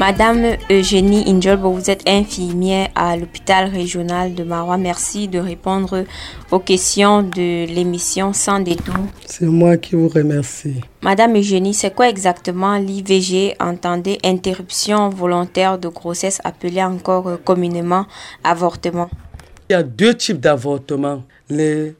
Madame 0.00 0.56
Eugénie 0.70 1.24
Injolbo, 1.26 1.72
vous 1.72 1.90
êtes 1.90 2.08
infirmière 2.08 2.88
à 2.94 3.18
l'hôpital 3.18 3.68
régional 3.68 4.34
de 4.34 4.44
Marois. 4.44 4.78
Merci 4.78 5.28
de 5.28 5.38
répondre 5.38 6.06
aux 6.50 6.58
questions 6.58 7.22
de 7.22 7.66
l'émission 7.66 8.32
Sans 8.32 8.60
détour. 8.60 8.94
C'est 9.26 9.44
moi 9.44 9.76
qui 9.76 9.96
vous 9.96 10.08
remercie. 10.08 10.80
Madame 11.02 11.36
Eugénie, 11.36 11.74
c'est 11.74 11.94
quoi 11.94 12.08
exactement 12.08 12.78
l'IVG 12.78 13.56
Entendez 13.60 14.18
interruption 14.24 15.10
volontaire 15.10 15.76
de 15.76 15.88
grossesse 15.88 16.40
appelée 16.44 16.82
encore 16.82 17.38
communément 17.44 18.06
avortement. 18.42 19.10
Il 19.68 19.74
y 19.74 19.76
a 19.76 19.82
deux 19.82 20.14
types 20.14 20.40
d'avortements. 20.40 21.24
Les 21.50 21.94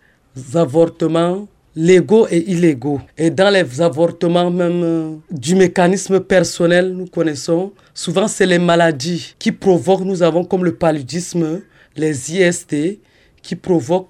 avortements 0.55 1.47
légaux 1.77 2.27
et 2.31 2.51
illégaux. 2.51 3.01
Et 3.17 3.31
dans 3.31 3.51
les 3.51 3.81
avortements 3.81 4.51
même 4.51 4.83
euh, 4.83 5.15
du 5.31 5.55
mécanisme 5.55 6.21
personnel, 6.21 6.93
nous 6.93 7.07
connaissons, 7.07 7.73
souvent 7.95 8.27
c'est 8.29 8.47
les 8.47 8.59
maladies 8.59 9.35
qui 9.39 9.53
provoquent, 9.53 10.05
nous 10.05 10.23
avons 10.23 10.45
comme 10.45 10.65
le 10.65 10.75
paludisme, 10.75 11.61
les 11.97 12.33
IST, 12.35 12.99
qui 13.43 13.57
provoquent 13.57 14.09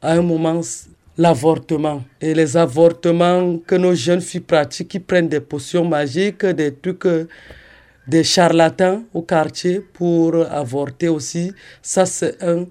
à 0.00 0.12
un 0.14 0.22
moment 0.22 0.60
l'avortement. 1.18 2.02
Et 2.20 2.34
les 2.34 2.56
avortements 2.56 3.58
que 3.58 3.74
nos 3.74 3.94
jeunes 3.94 4.20
filles 4.22 4.40
pratiquent, 4.40 4.88
qui 4.88 5.00
prennent 5.00 5.28
des 5.28 5.40
potions 5.40 5.84
magiques, 5.84 6.46
des 6.46 6.72
trucs, 6.74 7.06
euh, 7.06 7.28
des 8.08 8.24
charlatans 8.24 9.04
au 9.12 9.22
quartier 9.22 9.80
pour 9.80 10.34
avorter 10.50 11.08
aussi, 11.08 11.52
ça 11.82 12.04
c'est 12.06 12.42
un, 12.42 12.64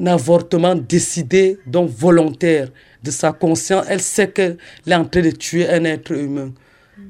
un 0.00 0.06
avortement 0.06 0.74
décidé, 0.74 1.58
donc 1.66 1.90
volontaire 1.90 2.70
de 3.06 3.10
sa 3.10 3.32
conscience, 3.32 3.86
elle 3.88 4.02
sait 4.02 4.28
qu'elle 4.30 4.58
est 4.86 4.94
en 4.94 5.04
train 5.04 5.22
de 5.22 5.30
tuer 5.30 5.68
un 5.68 5.84
être 5.84 6.12
humain. 6.12 6.50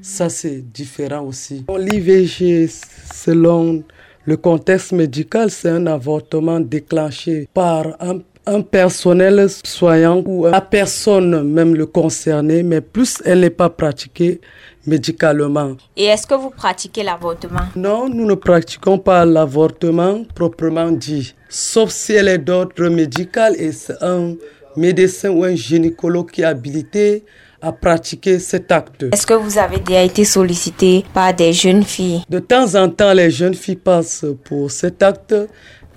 Ça, 0.01 0.29
c'est 0.29 0.61
différent 0.71 1.21
aussi. 1.21 1.65
L'IVG, 1.77 2.69
selon 3.13 3.83
le 4.25 4.37
contexte 4.37 4.91
médical, 4.91 5.49
c'est 5.49 5.69
un 5.69 5.87
avortement 5.87 6.59
déclenché 6.59 7.47
par 7.53 7.95
un, 8.01 8.19
un, 8.45 8.61
personnel 8.61 9.47
soignant 9.63 10.21
ou 10.25 10.45
la 10.45 10.61
personne 10.61 11.43
même 11.43 11.73
le 11.73 11.85
concerné, 11.85 12.63
mais 12.63 12.81
plus 12.81 13.21
elle 13.25 13.39
n'est 13.39 13.49
pas 13.49 13.69
pratiquée 13.69 14.41
médicalement. 14.85 15.77
Et 15.95 16.05
est-ce 16.05 16.27
que 16.27 16.35
vous 16.35 16.49
pratiquez 16.49 17.03
l'avortement? 17.03 17.67
Non, 17.75 18.09
nous 18.09 18.25
ne 18.25 18.35
pratiquons 18.35 18.99
pas 18.99 19.25
l'avortement 19.25 20.25
proprement 20.35 20.91
dit, 20.91 21.33
sauf 21.47 21.89
si 21.91 22.13
elle 22.13 22.27
est 22.27 22.37
d'ordre 22.37 22.89
médical 22.89 23.55
et 23.57 23.71
c'est 23.71 24.01
un 24.01 24.33
médecin 24.77 25.29
ou 25.29 25.43
un 25.43 25.55
gynécologue 25.55 26.31
qui 26.31 26.41
est 26.41 26.45
habilité 26.45 27.25
à 27.61 27.71
pratiquer 27.71 28.39
cet 28.39 28.71
acte. 28.71 29.05
Est-ce 29.11 29.25
que 29.25 29.33
vous 29.33 29.57
avez 29.57 29.79
déjà 29.79 30.03
été 30.03 30.23
sollicité 30.23 31.03
par 31.13 31.33
des 31.33 31.53
jeunes 31.53 31.83
filles? 31.83 32.23
De 32.29 32.39
temps 32.39 32.75
en 32.75 32.87
temps, 32.87 33.13
les 33.13 33.31
jeunes 33.31 33.55
filles 33.55 33.77
passent 33.77 34.25
pour 34.43 34.69
cet 34.69 35.01
acte, 35.01 35.35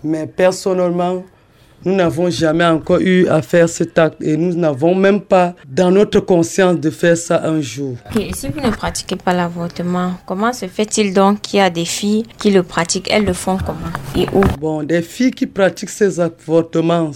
mais 0.02 0.26
personnellement, 0.26 1.22
nous 1.84 1.94
n'avons 1.94 2.28
jamais 2.28 2.66
encore 2.66 3.00
eu 3.00 3.26
à 3.28 3.40
faire 3.40 3.68
cet 3.68 3.98
acte 3.98 4.22
et 4.22 4.36
nous 4.36 4.54
n'avons 4.54 4.94
même 4.94 5.20
pas 5.20 5.54
dans 5.66 5.90
notre 5.90 6.20
conscience 6.20 6.78
de 6.78 6.90
faire 6.90 7.16
ça 7.16 7.42
un 7.44 7.60
jour. 7.62 7.96
Et 8.18 8.32
si 8.34 8.48
vous 8.48 8.60
ne 8.60 8.70
pratiquez 8.70 9.16
pas 9.16 9.32
l'avortement, 9.32 10.12
comment 10.26 10.52
se 10.52 10.66
fait-il 10.66 11.14
donc 11.14 11.40
qu'il 11.40 11.58
y 11.58 11.62
a 11.62 11.70
des 11.70 11.86
filles 11.86 12.24
qui 12.38 12.50
le 12.50 12.62
pratiquent? 12.62 13.08
Elles 13.10 13.24
le 13.24 13.32
font 13.32 13.56
comment? 13.56 13.78
Et 14.14 14.26
où? 14.34 14.42
Bon, 14.58 14.82
des 14.82 15.00
filles 15.00 15.30
qui 15.30 15.46
pratiquent 15.46 15.90
ces 15.90 16.20
avortements 16.20 17.12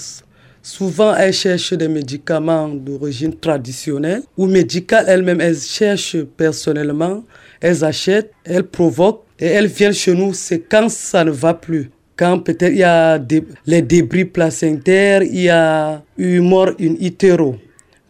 Souvent, 0.67 1.15
elles 1.15 1.35
cherchent 1.35 1.75
des 1.75 1.89
médicaments 1.89 2.69
d'origine 2.69 3.37
traditionnelle 3.37 4.23
ou 4.35 4.47
médicale 4.47 5.05
elles-mêmes. 5.07 5.43
Elles 5.43 5.59
cherchent 5.59 6.23
personnellement, 6.39 7.23
elles 7.61 7.85
achètent, 7.85 8.33
elles 8.45 8.65
provoquent 8.65 9.25
et 9.39 9.45
elles 9.45 9.67
viennent 9.67 9.93
chez 9.93 10.15
nous. 10.15 10.33
C'est 10.33 10.61
quand 10.61 10.89
ça 10.89 11.23
ne 11.23 11.31
va 11.31 11.53
plus. 11.53 11.91
Quand 12.17 12.39
peut-être 12.39 12.73
il 12.73 12.79
y 12.79 12.83
a 12.83 13.19
des, 13.19 13.45
les 13.67 13.83
débris 13.83 14.25
placentaires, 14.25 15.23
il 15.23 15.43
y 15.43 15.51
a 15.51 16.03
eu 16.17 16.41
mort 16.41 16.71
une 16.79 16.97
hétéro. 16.99 17.57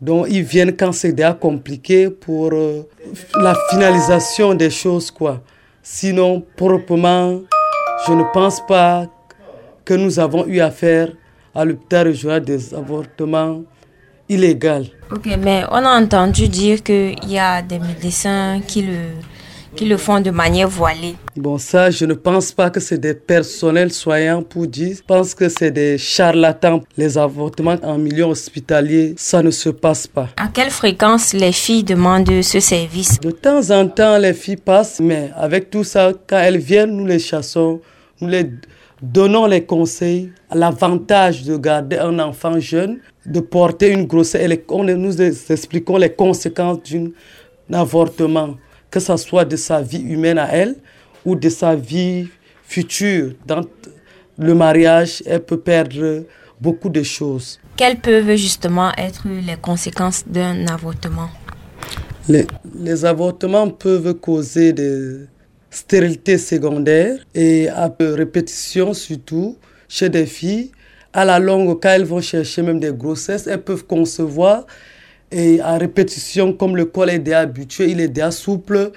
Donc 0.00 0.28
ils 0.30 0.44
viennent 0.44 0.76
quand 0.76 0.92
c'est 0.92 1.10
déjà 1.12 1.32
compliqué 1.32 2.08
pour 2.08 2.52
euh, 2.52 2.86
la 3.34 3.56
finalisation 3.68 4.54
des 4.54 4.70
choses 4.70 5.10
quoi. 5.10 5.42
Sinon 5.82 6.44
proprement, 6.54 7.40
je 8.06 8.12
ne 8.12 8.22
pense 8.32 8.64
pas 8.64 9.08
que 9.84 9.94
nous 9.94 10.20
avons 10.20 10.46
eu 10.46 10.60
affaire 10.60 11.08
à 11.54 11.64
l'hôpital 11.64 12.08
régional 12.08 12.44
des 12.44 12.74
avortements 12.74 13.62
illégaux. 14.28 14.86
Ok, 15.12 15.26
mais 15.38 15.64
on 15.70 15.84
a 15.84 16.00
entendu 16.00 16.48
dire 16.48 16.82
qu'il 16.82 17.16
y 17.28 17.38
a 17.38 17.62
des 17.62 17.78
médecins 17.78 18.60
qui 18.66 18.82
le, 18.82 18.96
qui 19.76 19.84
le 19.84 19.96
font 19.96 20.20
de 20.20 20.30
manière 20.30 20.68
voilée. 20.68 21.14
Bon, 21.36 21.58
ça, 21.58 21.90
je 21.90 22.04
ne 22.04 22.14
pense 22.14 22.52
pas 22.52 22.70
que 22.70 22.80
c'est 22.80 22.98
des 22.98 23.14
personnels 23.14 23.92
soignants 23.92 24.42
pour 24.42 24.66
dire. 24.66 24.96
Je 24.96 25.02
pense 25.02 25.34
que 25.34 25.48
c'est 25.48 25.70
des 25.70 25.98
charlatans. 25.98 26.82
Les 26.96 27.18
avortements 27.18 27.76
en 27.82 27.98
milieu 27.98 28.24
hospitalier, 28.24 29.14
ça 29.16 29.42
ne 29.42 29.50
se 29.50 29.68
passe 29.68 30.06
pas. 30.06 30.28
À 30.36 30.48
quelle 30.48 30.70
fréquence 30.70 31.32
les 31.34 31.52
filles 31.52 31.84
demandent 31.84 32.42
ce 32.42 32.60
service? 32.60 33.20
De 33.20 33.30
temps 33.30 33.70
en 33.70 33.88
temps, 33.88 34.16
les 34.18 34.32
filles 34.32 34.56
passent, 34.56 35.00
mais 35.00 35.30
avec 35.36 35.70
tout 35.70 35.84
ça, 35.84 36.12
quand 36.26 36.38
elles 36.38 36.58
viennent, 36.58 36.96
nous 36.96 37.06
les 37.06 37.18
chassons, 37.18 37.80
nous 38.20 38.28
les 38.28 38.50
donnons 39.02 39.46
les 39.46 39.64
conseils, 39.64 40.32
l'avantage 40.52 41.44
de 41.44 41.56
garder 41.56 41.98
un 41.98 42.18
enfant 42.18 42.58
jeune, 42.58 42.98
de 43.26 43.40
porter 43.40 43.90
une 43.90 44.06
grossesse. 44.06 44.50
Et 44.50 44.64
on, 44.68 44.84
nous 44.84 45.22
expliquons 45.22 45.96
les 45.96 46.10
conséquences 46.10 46.78
d'un 46.90 47.10
avortement. 47.72 48.56
que 48.90 49.00
ce 49.00 49.16
soit 49.16 49.44
de 49.44 49.56
sa 49.56 49.82
vie 49.82 50.02
humaine 50.02 50.38
à 50.38 50.48
elle 50.52 50.76
ou 51.24 51.34
de 51.34 51.48
sa 51.48 51.74
vie 51.74 52.28
future. 52.62 53.32
Dans 53.44 53.62
le 54.38 54.54
mariage, 54.54 55.22
elle 55.26 55.44
peut 55.44 55.58
perdre 55.58 56.24
beaucoup 56.60 56.88
de 56.88 57.02
choses. 57.02 57.58
Quelles 57.76 57.98
peuvent 57.98 58.36
justement 58.36 58.92
être 58.96 59.26
les 59.26 59.56
conséquences 59.56 60.24
d'un 60.26 60.66
avortement? 60.68 61.28
Les, 62.28 62.46
les, 62.78 63.04
avortements 63.04 63.68
peuvent 63.68 64.14
causer 64.14 64.72
des 64.72 65.26
stérilités 65.74 66.38
secondaires 66.38 67.18
et 67.34 67.68
à 67.68 67.92
répétition 67.98 68.94
surtout 68.94 69.56
chez 69.88 70.08
des 70.08 70.26
filles. 70.26 70.70
À 71.12 71.24
la 71.24 71.38
longue, 71.38 71.80
quand 71.80 71.90
elles 71.90 72.04
vont 72.04 72.20
chercher 72.20 72.62
même 72.62 72.80
des 72.80 72.92
grossesses, 72.92 73.46
elles 73.46 73.62
peuvent 73.62 73.84
concevoir 73.84 74.66
et 75.30 75.60
à 75.60 75.76
répétition, 75.78 76.52
comme 76.52 76.76
le 76.76 76.84
col 76.84 77.10
est 77.10 77.18
déjà 77.18 77.40
habitué, 77.40 77.90
il 77.90 78.00
est 78.00 78.08
déjà 78.08 78.30
souple, 78.30 78.92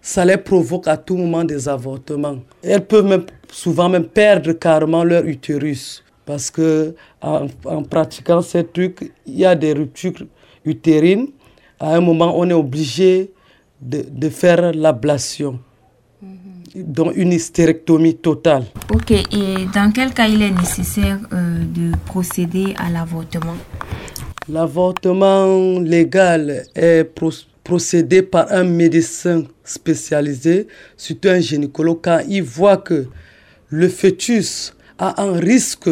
ça 0.00 0.24
les 0.24 0.36
provoque 0.36 0.86
à 0.86 0.96
tout 0.96 1.16
moment 1.16 1.44
des 1.44 1.68
avortements. 1.68 2.38
Elles 2.62 2.84
peuvent 2.84 3.04
même, 3.04 3.26
souvent 3.50 3.88
même 3.88 4.06
perdre 4.06 4.52
carrément 4.52 5.02
leur 5.04 5.24
utérus 5.24 6.04
parce 6.24 6.52
que 6.52 6.94
en, 7.20 7.48
pratiquant 7.82 8.42
ces 8.42 8.64
trucs, 8.64 9.12
il 9.26 9.38
y 9.38 9.44
a 9.44 9.56
des 9.56 9.72
ruptures 9.72 10.26
utérines. 10.64 11.28
À 11.80 11.96
un 11.96 12.00
moment, 12.00 12.32
on 12.38 12.48
est 12.48 12.52
obligé 12.54 13.32
de 13.80 14.28
faire 14.28 14.72
l'ablation, 14.72 15.58
donc 16.74 17.12
une 17.16 17.32
hystérectomie 17.32 18.16
totale. 18.16 18.64
Ok, 18.90 19.10
et 19.10 19.66
dans 19.74 19.90
quel 19.92 20.12
cas 20.12 20.28
il 20.28 20.42
est 20.42 20.50
nécessaire 20.50 21.18
euh, 21.32 21.58
de 21.64 21.92
procéder 22.06 22.74
à 22.78 22.90
l'avortement? 22.90 23.56
L'avortement 24.48 25.78
légal 25.80 26.64
est 26.74 27.08
procédé 27.62 28.22
par 28.22 28.50
un 28.50 28.64
médecin 28.64 29.44
spécialisé, 29.62 30.66
surtout 30.96 31.28
un 31.28 31.40
gynécologue, 31.40 32.00
quand 32.02 32.20
il 32.28 32.42
voit 32.42 32.78
que 32.78 33.06
le 33.68 33.88
fœtus 33.88 34.74
a 34.98 35.22
un 35.22 35.32
risque 35.38 35.88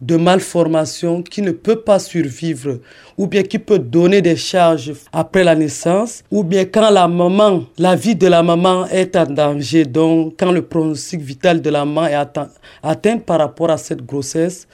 de 0.00 0.16
malformation 0.16 1.22
qui 1.22 1.42
ne 1.42 1.50
peut 1.50 1.80
pas 1.80 1.98
survivre 1.98 2.78
ou 3.18 3.26
bien 3.26 3.42
qui 3.42 3.58
peut 3.58 3.78
donner 3.78 4.22
des 4.22 4.36
charges 4.36 4.92
après 5.12 5.44
la 5.44 5.54
naissance 5.54 6.22
ou 6.30 6.42
bien 6.42 6.64
quand 6.64 6.90
la 6.90 7.06
maman, 7.06 7.64
la 7.78 7.96
vie 7.96 8.16
de 8.16 8.26
la 8.26 8.42
maman 8.42 8.86
est 8.86 9.14
en 9.16 9.26
danger, 9.26 9.84
donc 9.84 10.34
quand 10.38 10.52
le 10.52 10.62
pronostic 10.62 11.20
vital 11.20 11.60
de 11.60 11.70
la 11.70 11.84
maman 11.84 12.06
est 12.06 12.14
atteint, 12.14 12.48
atteint 12.82 13.18
par 13.18 13.38
rapport 13.40 13.70
à 13.70 13.76
cette 13.76 14.04
grossesse, 14.04 14.66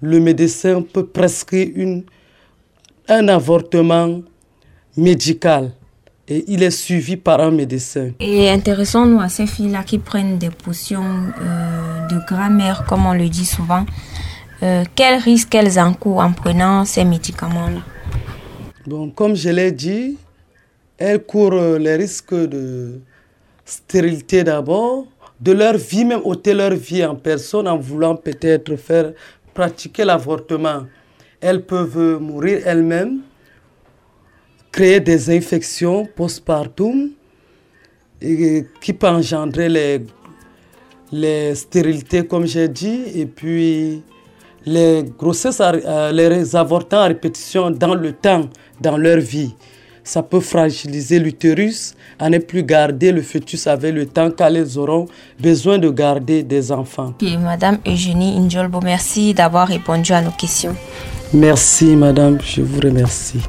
le 0.00 0.18
médecin 0.20 0.82
peut 0.82 1.06
prescrire 1.06 1.68
une, 1.74 2.04
un 3.08 3.28
avortement 3.28 4.20
médical 4.96 5.72
et 6.28 6.44
il 6.48 6.62
est 6.62 6.70
suivi 6.70 7.16
par 7.16 7.40
un 7.40 7.50
médecin. 7.50 8.10
Et 8.20 8.48
intéressons-nous 8.48 9.20
à 9.20 9.28
ces 9.28 9.46
filles-là 9.46 9.82
qui 9.82 9.98
prennent 9.98 10.38
des 10.38 10.50
potions 10.50 11.04
euh, 11.04 12.06
de 12.08 12.18
grammaire, 12.26 12.84
comme 12.88 13.06
on 13.06 13.12
le 13.12 13.28
dit 13.28 13.44
souvent. 13.44 13.84
Euh, 14.62 14.84
quel 14.94 15.18
risque 15.20 15.54
elles 15.56 15.78
encourent 15.80 16.20
en 16.20 16.32
prenant 16.32 16.84
ces 16.84 17.04
médicaments-là 17.04 17.80
bon, 18.86 19.10
Comme 19.10 19.34
je 19.34 19.48
l'ai 19.48 19.72
dit, 19.72 20.16
elles 20.96 21.24
courent 21.24 21.78
les 21.78 21.96
risques 21.96 22.34
de 22.34 23.00
stérilité 23.64 24.44
d'abord, 24.44 25.06
de 25.40 25.50
leur 25.50 25.76
vie, 25.76 26.04
même 26.04 26.20
ôter 26.24 26.54
leur 26.54 26.74
vie 26.74 27.04
en 27.04 27.16
personne 27.16 27.66
en 27.66 27.76
voulant 27.76 28.14
peut-être 28.14 28.76
faire 28.76 29.12
pratiquer 29.52 30.04
l'avortement. 30.04 30.86
Elles 31.40 31.64
peuvent 31.64 32.18
mourir 32.20 32.60
elles-mêmes, 32.64 33.22
créer 34.70 35.00
des 35.00 35.36
infections 35.36 36.06
postpartum 36.06 37.10
et 38.20 38.64
qui 38.80 38.92
peuvent 38.92 39.16
engendrer 39.16 39.68
les, 39.68 40.06
les 41.10 41.56
stérilités, 41.56 42.24
comme 42.24 42.46
j'ai 42.46 42.68
dit, 42.68 43.02
et 43.16 43.26
puis 43.26 44.04
les 44.66 45.04
grossesses, 45.18 45.60
les 46.12 46.56
avortements 46.56 47.02
à 47.02 47.06
répétition 47.08 47.70
dans 47.70 47.94
le 47.94 48.12
temps, 48.12 48.48
dans 48.80 48.96
leur 48.96 49.18
vie. 49.18 49.54
Ça 50.04 50.22
peut 50.22 50.40
fragiliser 50.40 51.20
l'utérus 51.20 51.94
à 52.18 52.28
ne 52.28 52.38
plus 52.38 52.64
garder 52.64 53.12
le 53.12 53.22
fœtus 53.22 53.68
avec 53.68 53.94
le 53.94 54.06
temps 54.06 54.30
car 54.32 54.48
elles 54.48 54.76
auront 54.76 55.06
besoin 55.40 55.78
de 55.78 55.88
garder 55.90 56.42
des 56.42 56.72
enfants. 56.72 57.14
Et 57.22 57.36
Madame 57.36 57.78
Eugénie 57.86 58.36
Indjolbo, 58.36 58.80
merci 58.82 59.32
d'avoir 59.32 59.68
répondu 59.68 60.12
à 60.12 60.20
nos 60.20 60.32
questions. 60.32 60.74
Merci 61.32 61.94
Madame, 61.96 62.38
je 62.44 62.62
vous 62.62 62.80
remercie. 62.80 63.40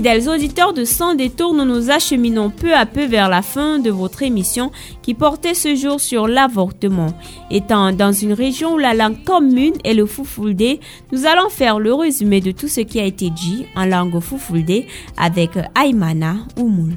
Fidèles 0.00 0.30
auditeurs 0.30 0.72
de 0.72 0.86
Sans 0.86 1.14
détour, 1.14 1.52
nous 1.52 1.66
nous 1.66 1.90
acheminons 1.90 2.48
peu 2.48 2.72
à 2.74 2.86
peu 2.86 3.04
vers 3.04 3.28
la 3.28 3.42
fin 3.42 3.78
de 3.78 3.90
votre 3.90 4.22
émission 4.22 4.70
qui 5.02 5.12
portait 5.12 5.52
ce 5.52 5.74
jour 5.74 6.00
sur 6.00 6.26
l'avortement. 6.26 7.08
Étant 7.50 7.92
dans 7.92 8.10
une 8.10 8.32
région 8.32 8.76
où 8.76 8.78
la 8.78 8.94
langue 8.94 9.22
commune 9.24 9.74
est 9.84 9.92
le 9.92 10.06
Fufulde, 10.06 10.78
nous 11.12 11.26
allons 11.26 11.50
faire 11.50 11.78
le 11.78 11.92
résumé 11.92 12.40
de 12.40 12.50
tout 12.50 12.66
ce 12.66 12.80
qui 12.80 12.98
a 12.98 13.04
été 13.04 13.28
dit 13.28 13.66
en 13.76 13.84
langue 13.84 14.18
Fufulde 14.20 14.86
avec 15.18 15.50
Aymana 15.78 16.36
Oumoul. 16.56 16.94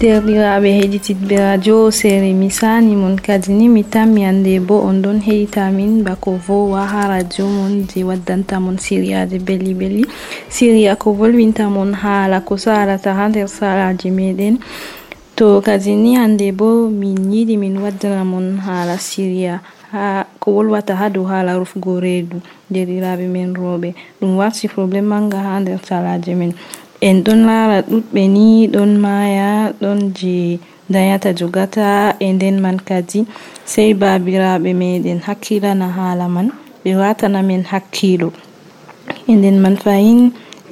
Derɗiraɓe 0.00 0.70
heɗititɓe 0.80 1.36
radio 1.36 1.90
sere 1.90 2.32
mi 2.32 2.48
sani 2.50 2.96
mon 2.96 3.16
kadi 3.20 3.52
ni 3.52 3.68
mi 3.68 3.82
tammi 3.84 4.24
hande 4.24 4.56
bo 4.60 4.80
on 4.88 5.02
ɗon 5.04 5.20
heɗitamin 5.20 6.00
bako 6.02 6.40
vowa 6.46 6.86
ha 6.88 7.08
radio 7.08 7.44
mon 7.46 7.84
je 7.84 8.00
waddantamon 8.04 8.78
siriyaje 8.78 9.38
belli 9.44 9.74
belli 9.74 10.04
siriya 10.48 10.96
ko 10.96 11.12
volwintamon 11.12 11.92
haala 11.92 12.40
ko 12.40 12.56
salata 12.56 13.12
ha 13.12 13.28
nder 13.28 13.44
salaji 13.48 14.08
meɗen 14.10 14.56
to 15.36 15.60
kadi 15.60 15.92
ni 15.96 16.16
hande 16.16 16.48
bo 16.56 16.88
min 16.88 17.20
yiɗi 17.32 17.58
min 17.60 17.76
waddanamon 17.84 18.56
haala 18.56 18.96
siriya 18.96 19.60
ha 19.92 20.24
ko 20.40 20.48
wolwata 20.56 20.96
ha 20.96 21.10
dow 21.12 21.28
haala 21.28 21.60
rufgo 21.60 22.00
reedu 22.00 22.40
derɗiraɓe 22.72 23.28
men 23.28 23.52
rooɓe 23.52 23.92
ɗum 24.20 24.36
warti 24.40 24.64
probléme 24.68 25.08
manga 25.12 25.38
ha 25.44 25.60
nder 25.60 25.76
salaje 25.84 26.32
men 26.34 26.54
en 27.08 27.16
ɗon 27.24 27.40
lara 27.48 27.78
ɗuɗɓe 27.90 28.22
ni 28.34 28.46
ɗon 28.74 28.90
maya 29.04 29.72
ɗon 29.80 29.98
je 30.18 30.58
dayata 30.92 31.30
jogata 31.38 31.86
e 32.20 32.28
nden 32.32 32.56
man 32.64 32.76
kadi 32.88 33.20
sei 33.72 33.90
babiraɓe 34.00 34.70
meɗen 34.80 35.18
hakkilana 35.26 35.86
hala 35.96 36.26
man 36.34 36.48
ɓe 36.84 36.90
watana 37.00 37.40
men 37.48 37.62
hakkilo 37.72 38.28
e 39.30 39.32
nden 39.38 39.56
man 39.64 39.76
fahin 39.84 40.20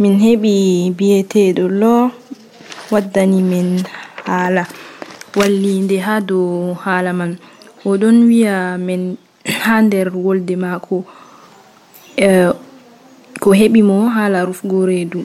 min 0.00 0.14
heɓi 0.24 0.52
biyeteɗo 0.98 1.64
lo 1.80 1.94
waddani 2.92 3.40
men 3.50 3.68
hala 4.28 4.62
wallinde 5.38 5.96
ha 6.06 6.14
dow 6.28 6.74
hala 6.84 7.12
man. 7.18 7.32
oɗon 7.88 8.00
ɗon 8.00 8.16
wiya 8.28 8.54
men 8.86 9.02
ha 9.64 9.74
nder 9.82 10.08
wolde 10.24 10.54
maako 10.64 10.96
eh, 12.26 12.50
ko 13.42 13.48
heɓi 13.60 13.80
mo 13.88 13.96
hala 14.16 14.38
rufgo 14.48 14.84
reedu. 14.90 15.20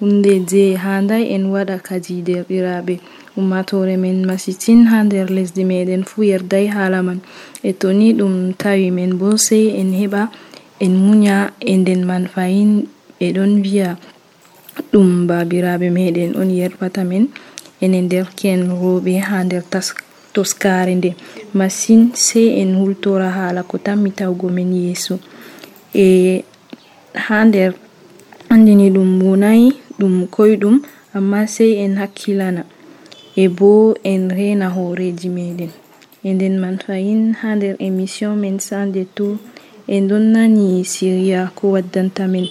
hunde 0.00 0.44
je 0.50 0.76
handai 0.76 1.24
en 1.34 1.44
waɗa 1.54 1.78
kadi 1.78 2.22
derɗiraɓe 2.22 2.94
ummatore 3.36 3.96
men 3.96 4.24
masitin 4.28 4.86
ha 4.90 5.02
nder 5.04 5.28
lesdi 5.36 5.64
meɗen 5.64 6.04
fu 6.04 6.22
yerdai 6.22 6.66
hala 6.66 7.02
man. 7.02 7.20
E 7.62 7.72
to 7.72 7.92
ni 7.92 8.12
ɗum 8.12 8.54
tawi 8.56 8.90
men 8.90 9.16
bo 9.18 9.36
sei 9.36 9.76
en 9.80 9.90
heɓa 10.00 10.28
en 10.80 10.92
munya 10.96 11.50
e 11.60 11.76
nden 11.76 12.04
man 12.04 12.24
fayin 12.34 12.88
ɓe 13.18 13.26
ɗon 13.36 13.52
wiya 13.64 13.96
ɗum 14.92 15.26
babiraɓe 15.28 15.88
meɗen 15.90 16.36
on 16.40 16.50
yerɓata 16.50 17.04
men 17.04 17.28
enen 17.80 18.08
derke'en 18.08 18.68
roɓe 18.80 19.20
ha 19.20 19.44
nder 19.44 19.64
toskare 20.32 20.94
nde. 20.94 21.10
Masin 21.54 22.12
sei 22.14 22.60
en 22.60 22.76
hultora 22.76 23.30
hala 23.30 23.62
ko 23.62 23.78
tammi 23.78 24.10
tawgo 24.12 24.48
men 24.48 24.72
yeeso. 24.72 25.18
E 25.94 26.44
ha 27.14 27.44
nder 27.44 27.72
andini 28.52 28.90
ɗum 28.90 29.22
wonai 29.22 29.72
ɗum 29.98 30.26
koyɗum 30.34 30.76
amma 31.16 31.46
sei 31.46 31.72
en 31.84 31.96
hakkilana. 31.96 32.62
E 33.36 33.48
bo 33.48 33.94
en 34.02 34.30
rena 34.30 34.68
horeji 34.76 35.28
meɗen. 35.28 35.70
Nden 36.24 36.58
man 36.58 36.78
fayin 36.84 37.34
ha 37.40 37.54
nder 37.56 37.76
émission 37.78 38.34
men 38.36 38.58
sans 38.58 38.86
détour 38.86 39.36
e 39.88 40.00
don 40.00 40.24
nani 40.34 40.84
syria 40.84 41.50
ko 41.54 41.72
waddanta 41.74 42.26
men. 42.26 42.46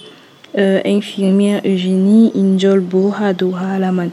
Uh, 0.54 0.80
infirmière 0.84 1.60
eugénie 1.64 2.32
ha 3.18 3.32
dow 3.32 3.52
hala 3.52 3.92
man. 3.92 4.10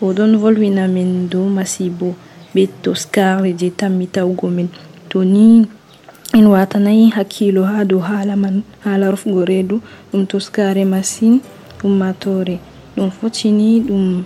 O 0.00 0.12
don 0.12 0.36
volwina 0.36 0.86
men 0.88 1.28
dow 1.28 1.48
masibo 1.48 2.14
be 2.54 2.68
toskarle 2.82 3.56
je 3.58 3.70
tammi 3.70 4.06
tawgo 4.06 4.48
men. 4.48 4.68
To 5.08 5.24
ni 5.24 5.66
en 6.32 6.46
watanayi 6.46 7.10
hakkilo 7.10 7.64
ha 7.64 7.84
dow 7.84 7.98
hala 7.98 8.36
man 8.36 8.62
hala 8.84 9.10
reedu 9.46 9.80
ɗum 10.12 10.26
toskare 10.26 10.84
masin 10.84 11.40
ummatore 11.82 12.58
ɗum 13.00 13.10
fotini 13.10 13.80
ɗum 13.80 14.24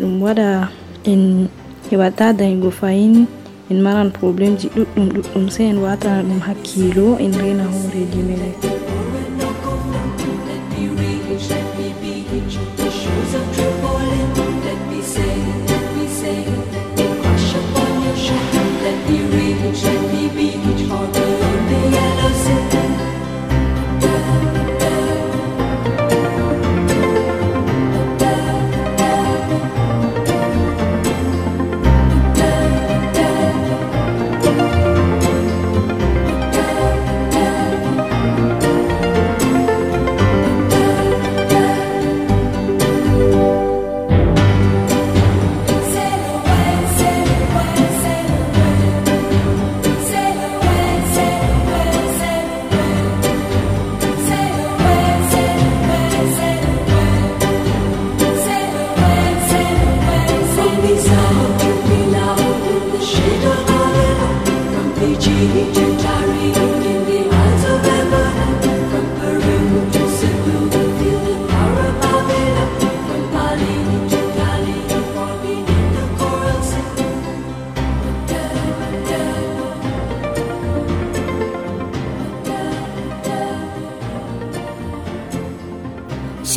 ɗum 0.00 0.22
waɗa 0.22 0.68
en 1.04 1.48
heɓata 1.90 2.32
dayigo 2.38 2.70
fayin 2.70 3.26
en 3.70 3.78
maran 3.82 4.10
probléme 4.10 4.56
ji 4.60 4.68
ɗuɗɗum 4.76 5.06
ɗuɗɗum 5.14 5.44
sei 5.50 5.66
en 5.70 5.78
watana 5.82 6.22
ɗum 6.22 6.40
hakkilo 6.46 7.18
en 7.18 7.32
rena 7.42 7.64
horeji 7.66 8.20
menen 8.22 8.95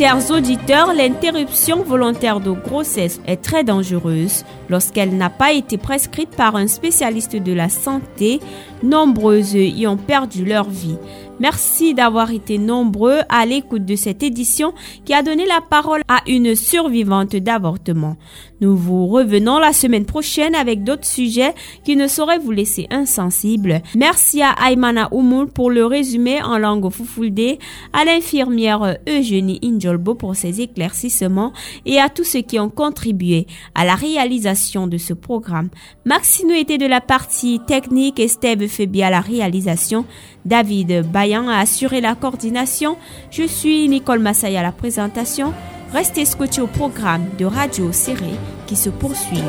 Chers 0.00 0.30
auditeurs, 0.30 0.94
l'interruption 0.94 1.82
volontaire 1.82 2.40
de 2.40 2.52
grossesse 2.52 3.20
est 3.26 3.36
très 3.36 3.64
dangereuse 3.64 4.46
lorsqu'elle 4.70 5.14
n'a 5.14 5.28
pas 5.28 5.52
été 5.52 5.76
prescrite 5.76 6.30
par 6.30 6.56
un 6.56 6.68
spécialiste 6.68 7.36
de 7.36 7.52
la 7.52 7.68
santé. 7.68 8.40
Nombreuses 8.82 9.54
y 9.54 9.86
ont 9.86 9.96
perdu 9.96 10.44
leur 10.44 10.68
vie. 10.68 10.96
Merci 11.40 11.94
d'avoir 11.94 12.30
été 12.32 12.58
nombreux 12.58 13.20
à 13.30 13.46
l'écoute 13.46 13.86
de 13.86 13.96
cette 13.96 14.22
édition 14.22 14.74
qui 15.06 15.14
a 15.14 15.22
donné 15.22 15.46
la 15.46 15.62
parole 15.62 16.02
à 16.06 16.20
une 16.26 16.54
survivante 16.54 17.34
d'avortement. 17.34 18.16
Nous 18.60 18.76
vous 18.76 19.06
revenons 19.06 19.58
la 19.58 19.72
semaine 19.72 20.04
prochaine 20.04 20.54
avec 20.54 20.84
d'autres 20.84 21.06
sujets 21.06 21.54
qui 21.82 21.96
ne 21.96 22.08
sauraient 22.08 22.38
vous 22.38 22.50
laisser 22.50 22.86
insensibles. 22.90 23.80
Merci 23.96 24.42
à 24.42 24.54
Aymana 24.70 25.08
Oumoul 25.12 25.48
pour 25.48 25.70
le 25.70 25.86
résumé 25.86 26.42
en 26.42 26.58
langue 26.58 26.90
foufoulde, 26.90 27.56
à 27.94 28.04
l'infirmière 28.04 28.98
Eugénie 29.08 29.60
Injolbo 29.64 30.14
pour 30.14 30.36
ses 30.36 30.60
éclaircissements 30.60 31.54
et 31.86 31.98
à 31.98 32.10
tous 32.10 32.24
ceux 32.24 32.42
qui 32.42 32.60
ont 32.60 32.68
contribué 32.68 33.46
à 33.74 33.86
la 33.86 33.94
réalisation 33.94 34.86
de 34.86 34.98
ce 34.98 35.14
programme. 35.14 35.70
Maxino 36.04 36.52
était 36.52 36.76
de 36.76 36.86
la 36.86 37.00
partie 37.00 37.60
technique 37.66 38.20
et 38.20 38.28
Steve 38.28 38.66
Febi 38.70 39.02
à 39.02 39.10
la 39.10 39.20
réalisation, 39.20 40.06
David 40.44 41.06
Bayan 41.10 41.48
a 41.48 41.58
assuré 41.58 42.00
la 42.00 42.14
coordination. 42.14 42.96
Je 43.30 43.42
suis 43.42 43.88
Nicole 43.88 44.20
Massaï 44.20 44.56
à 44.56 44.62
la 44.62 44.72
présentation. 44.72 45.52
Restez 45.92 46.24
scotchés 46.24 46.62
au 46.62 46.66
programme 46.66 47.26
de 47.38 47.44
Radio 47.44 47.92
Serré 47.92 48.34
qui 48.66 48.76
se 48.76 48.88
poursuivent. 48.88 49.42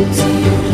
Deep 0.00 0.14
sea. 0.14 0.69